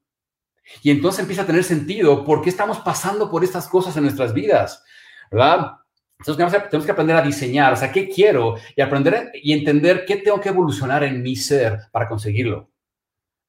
[0.81, 4.33] Y entonces empieza a tener sentido por qué estamos pasando por estas cosas en nuestras
[4.33, 4.81] vidas,
[5.29, 5.73] ¿verdad?
[6.17, 8.55] Entonces tenemos que aprender a diseñar, o sea, ¿qué quiero?
[8.73, 12.69] Y aprender y entender qué tengo que evolucionar en mi ser para conseguirlo.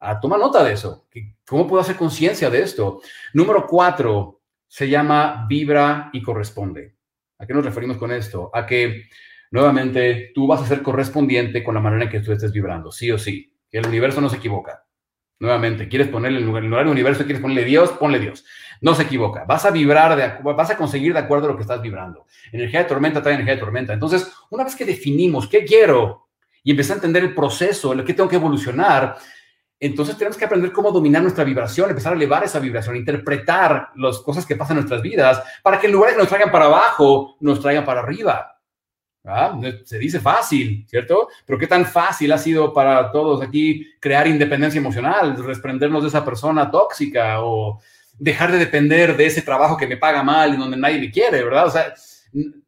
[0.01, 1.07] Ah, toma nota de eso.
[1.47, 3.01] ¿Cómo puedo hacer conciencia de esto?
[3.32, 6.97] Número cuatro se llama vibra y corresponde.
[7.38, 8.51] ¿A qué nos referimos con esto?
[8.53, 9.05] A que,
[9.51, 13.11] nuevamente, tú vas a ser correspondiente con la manera en que tú estés vibrando, sí
[13.11, 13.53] o sí.
[13.70, 14.84] El universo no se equivoca.
[15.38, 18.44] Nuevamente, quieres ponerle en lugar, del universo, quieres ponerle Dios, ponle Dios.
[18.80, 19.44] No se equivoca.
[19.44, 22.26] Vas a vibrar, de, vas a conseguir de acuerdo a lo que estás vibrando.
[22.53, 23.92] Energía de tormenta trae energía de tormenta.
[23.92, 26.28] Entonces, una vez que definimos qué quiero
[26.62, 29.16] y empecé a entender el proceso, el que tengo que evolucionar,
[29.79, 34.18] entonces tenemos que aprender cómo dominar nuestra vibración, empezar a elevar esa vibración, interpretar las
[34.20, 36.66] cosas que pasan en nuestras vidas para que en lugar de que nos traigan para
[36.66, 38.53] abajo, nos traigan para arriba.
[39.29, 39.59] ¿Ah?
[39.85, 41.29] Se dice fácil, ¿cierto?
[41.45, 46.24] Pero qué tan fácil ha sido para todos aquí crear independencia emocional, desprendernos de esa
[46.24, 47.81] persona tóxica o
[48.18, 51.43] dejar de depender de ese trabajo que me paga mal y donde nadie me quiere,
[51.43, 51.66] ¿verdad?
[51.66, 51.93] O sea,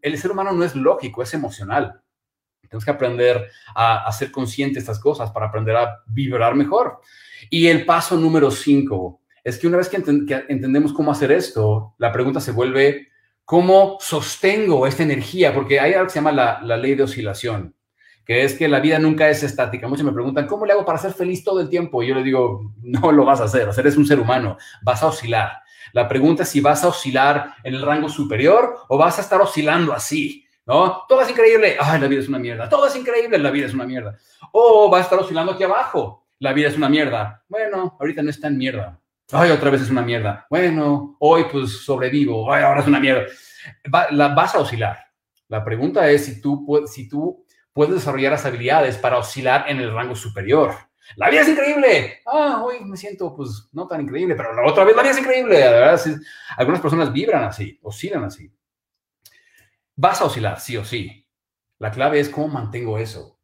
[0.03, 2.01] el ser humano no es lógico, es emocional.
[2.69, 7.01] Tenemos que aprender a, ser conscientes de estas cosas para aprender a vibrar mejor.
[7.51, 9.97] Y el paso número cinco es que una vez que,
[10.49, 13.09] entendemos cómo hacer esto, la pregunta se vuelve,
[13.45, 15.55] ¿cómo sostengo esta energía?
[15.55, 17.75] Porque hay algo que se llama la, ley de oscilación,
[18.25, 19.89] que es que la vida nunca es estática.
[19.89, 22.03] Muchos me preguntan, ¿cómo le hago para ser feliz todo el tiempo?
[22.03, 25.03] Y yo le digo, no lo vas a hacer, o eres un ser humano, vas
[25.03, 25.62] a oscilar.
[25.93, 29.41] La pregunta es si vas a oscilar en el rango superior o vas a estar
[29.41, 30.45] oscilando así.
[30.69, 31.07] ¿No?
[31.09, 32.69] Todo es increíble, ay, la vida es una mierda.
[32.69, 34.16] Todo es increíble, la vida es una mierda.
[34.53, 37.43] O va a estar oscilando aquí abajo, la vida es una mierda.
[37.49, 39.01] Bueno, ahorita no está en mierda.
[39.33, 40.47] Ay, otra vez es una mierda.
[40.51, 43.25] Bueno, hoy pues sobrevivo, ay, ahora es una mierda.
[44.11, 44.99] la, vas a oscilar.
[45.49, 49.93] La pregunta es si tú, si tú puedes desarrollar las habilidades para oscilar en el
[49.93, 50.75] rango superior.
[51.16, 52.21] La vida es increíble.
[52.27, 55.19] Ah, hoy me siento pues no tan increíble, pero la otra vez la vida es
[55.19, 55.61] increíble.
[55.61, 56.01] La verdad,
[56.59, 58.53] algunas personas vibran así, oscilan así.
[60.01, 61.27] Vas a oscilar, sí o sí.
[61.81, 63.37] La clave es cómo mantengo eso.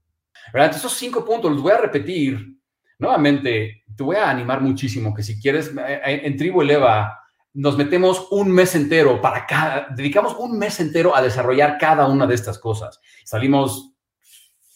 [0.53, 0.77] ¿Verdad?
[0.77, 2.59] esos cinco puntos los voy a repetir.
[2.97, 7.19] Nuevamente, te voy a animar muchísimo que si quieres, eh, eh, en Tribu Eleva
[7.55, 12.25] nos metemos un mes entero para cada, dedicamos un mes entero a desarrollar cada una
[12.25, 13.01] de estas cosas.
[13.25, 13.93] Salimos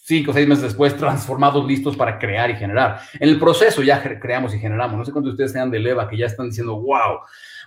[0.03, 3.03] cinco o seis meses después transformados, listos para crear y generar.
[3.21, 4.99] En el proceso ya creamos y generamos.
[4.99, 7.21] No sé cuántos de ustedes sean de Eleva que ya están diciendo, wow,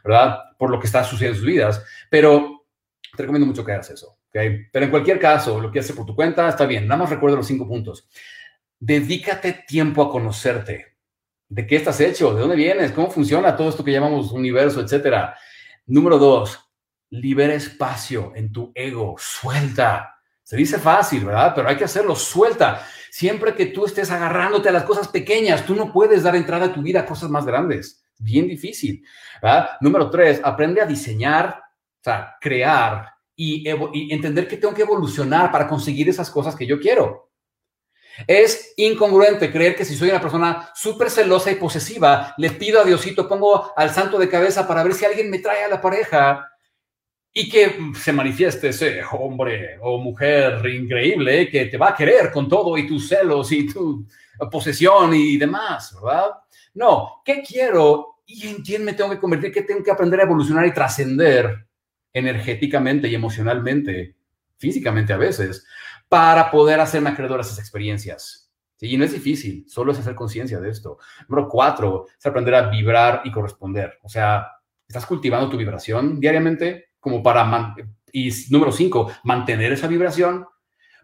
[0.03, 0.37] ¿verdad?
[0.57, 1.85] Por lo que está sucediendo en sus vidas.
[2.09, 2.60] Pero
[3.15, 4.17] te recomiendo mucho que hagas eso.
[4.29, 4.67] ¿okay?
[4.71, 6.87] Pero en cualquier caso, lo que haces por tu cuenta está bien.
[6.87, 8.07] Nada más recuerda los cinco puntos.
[8.79, 10.97] Dedícate tiempo a conocerte.
[11.47, 12.33] ¿De qué estás hecho?
[12.33, 12.91] ¿De dónde vienes?
[12.93, 15.35] ¿Cómo funciona todo esto que llamamos universo, etcétera?
[15.85, 16.71] Número dos,
[17.09, 19.15] libera espacio en tu ego.
[19.19, 20.15] Suelta.
[20.41, 21.53] Se dice fácil, ¿verdad?
[21.53, 22.15] Pero hay que hacerlo.
[22.15, 22.85] Suelta.
[23.09, 26.73] Siempre que tú estés agarrándote a las cosas pequeñas, tú no puedes dar entrada a
[26.73, 28.01] tu vida a cosas más grandes.
[28.17, 29.03] Bien difícil.
[29.41, 29.71] ¿verdad?
[29.81, 31.61] Número tres, aprende a diseñar
[32.01, 33.67] o sea, crear y,
[34.11, 37.29] entender que tengo que evolucionar para conseguir esas cosas que yo quiero.
[38.27, 42.83] Es incongruente creer que si soy una persona súper celosa y posesiva, le pido a
[42.83, 46.47] Diosito, pongo al santo de cabeza para ver si alguien me trae a la pareja
[47.33, 52.49] y que se manifieste ese hombre o mujer increíble que te va a querer con
[52.49, 54.05] todo y tus celos y tu
[54.51, 56.31] posesión y demás, ¿verdad?
[56.73, 59.53] No, ¿qué quiero y en quién me tengo que convertir?
[59.53, 61.70] ¿Qué tengo que aprender a evolucionar y trascender?
[62.13, 64.15] Energéticamente y emocionalmente,
[64.57, 65.65] físicamente a veces,
[66.09, 68.51] para poder hacerme acreedor a esas experiencias.
[68.79, 70.97] Y no es difícil, solo es hacer conciencia de esto.
[71.27, 73.99] Número cuatro, es aprender a vibrar y corresponder.
[74.01, 74.47] O sea,
[74.87, 77.75] estás cultivando tu vibración diariamente como para...
[78.11, 80.47] y número cinco, mantener esa vibración.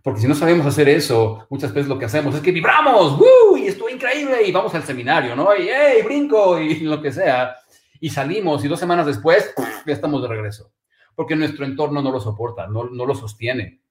[0.03, 3.57] Porque si no sabemos hacer eso, muchas veces lo que hacemos es que vibramos, ¡Woo!
[3.57, 5.55] y estuvo increíble, y vamos al seminario, ¿no?
[5.55, 6.59] Y ¡hey, brinco!
[6.59, 7.55] y lo que sea.
[7.99, 9.53] Y salimos, y dos semanas después,
[9.85, 10.71] ya estamos de regreso.
[11.17, 13.81] Porque nuestro entorno no lo soporta, no, no lo sostiene.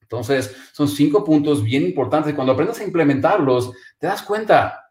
[0.00, 2.32] Entonces, son cinco puntos bien importantes.
[2.32, 4.90] Cuando aprendas a implementarlos, te das cuenta,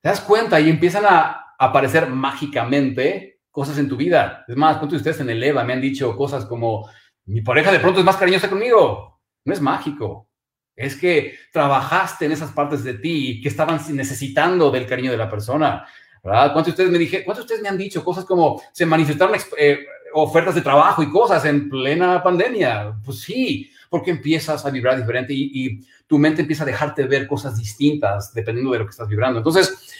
[0.00, 4.46] te das cuenta y empiezan a aparecer mágicamente cosas en tu vida.
[4.48, 6.88] Es más, ¿cuántos de ustedes en el EVA me han dicho cosas como,
[7.26, 9.20] mi pareja de pronto es más cariñosa conmigo?
[9.44, 10.30] No es mágico.
[10.74, 15.28] Es que trabajaste en esas partes de ti que estaban necesitando del cariño de la
[15.28, 15.86] persona.
[16.22, 16.54] ¿verdad?
[16.54, 19.80] ¿Cuántos de ustedes me dije, cuántos ustedes me han dicho cosas como se manifestaron eh,
[20.14, 22.96] ofertas de trabajo y cosas en plena pandemia?
[23.04, 27.56] Pues sí, porque empiezas a vibrar diferente y, tu mente empieza a dejarte ver cosas
[27.56, 29.38] distintas dependiendo de lo que estás vibrando.
[29.38, 29.90] Entonces,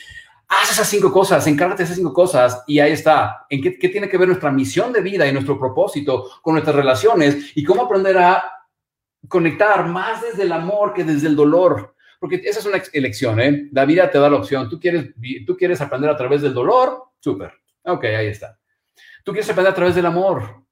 [0.47, 3.47] haz esas cinco cosas, encárgate de esas cinco cosas y ahí está.
[3.49, 7.53] ¿En qué, tiene que ver nuestra misión de vida y nuestro propósito con nuestras relaciones
[7.55, 8.45] y cómo aprender a
[9.29, 11.95] conectar más desde el amor que desde el dolor.
[12.19, 13.69] Porque esa es una elección, ¿eh?
[13.73, 14.69] La vida te da la opción.
[14.69, 15.13] Tú quieres,
[15.47, 17.53] tú quieres aprender a través del dolor, súper.
[17.85, 18.59] Ok, ahí está.
[19.25, 20.65] Tú quieres aprender a través del amor.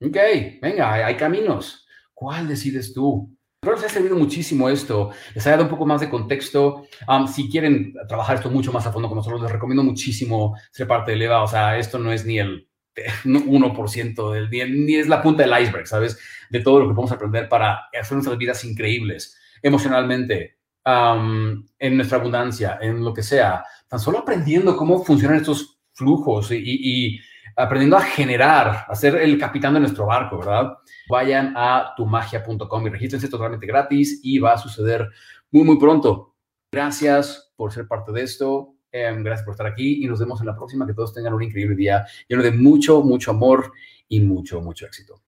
[0.00, 0.16] Ok,
[0.60, 1.86] venga, hay, caminos.
[2.12, 3.36] ¿Cuál decides tú?
[3.60, 5.10] Que les ha servido muchísimo esto.
[5.34, 6.84] Les ha dado un poco más de contexto.
[7.32, 11.12] si quieren trabajar esto mucho más a fondo con nosotros, les recomiendo muchísimo ser parte
[11.12, 11.42] de EVA.
[11.42, 12.68] O sea, esto no es ni el
[13.24, 16.18] 1% del día, ni es la punta del iceberg, ¿sabes?
[16.50, 22.78] De todo lo que podemos aprender para hacer nuestras vidas increíbles, emocionalmente, en nuestra abundancia,
[22.80, 23.64] en lo que sea.
[23.88, 27.20] Tan solo aprendiendo cómo funcionan estos flujos y,
[27.56, 30.74] aprendiendo a generar, a ser el capitán de nuestro barco, ¿verdad?
[31.08, 35.08] Vayan a tumagia.com y regístrense totalmente gratis y va a suceder
[35.50, 36.34] muy, muy pronto.
[36.72, 38.74] Gracias por ser parte de esto.
[38.90, 40.86] Em, gracias por estar aquí y nos vemos en la próxima.
[40.86, 43.72] Que todos tengan un increíble día lleno de mucho, mucho amor
[44.08, 45.20] y mucho, mucho éxito.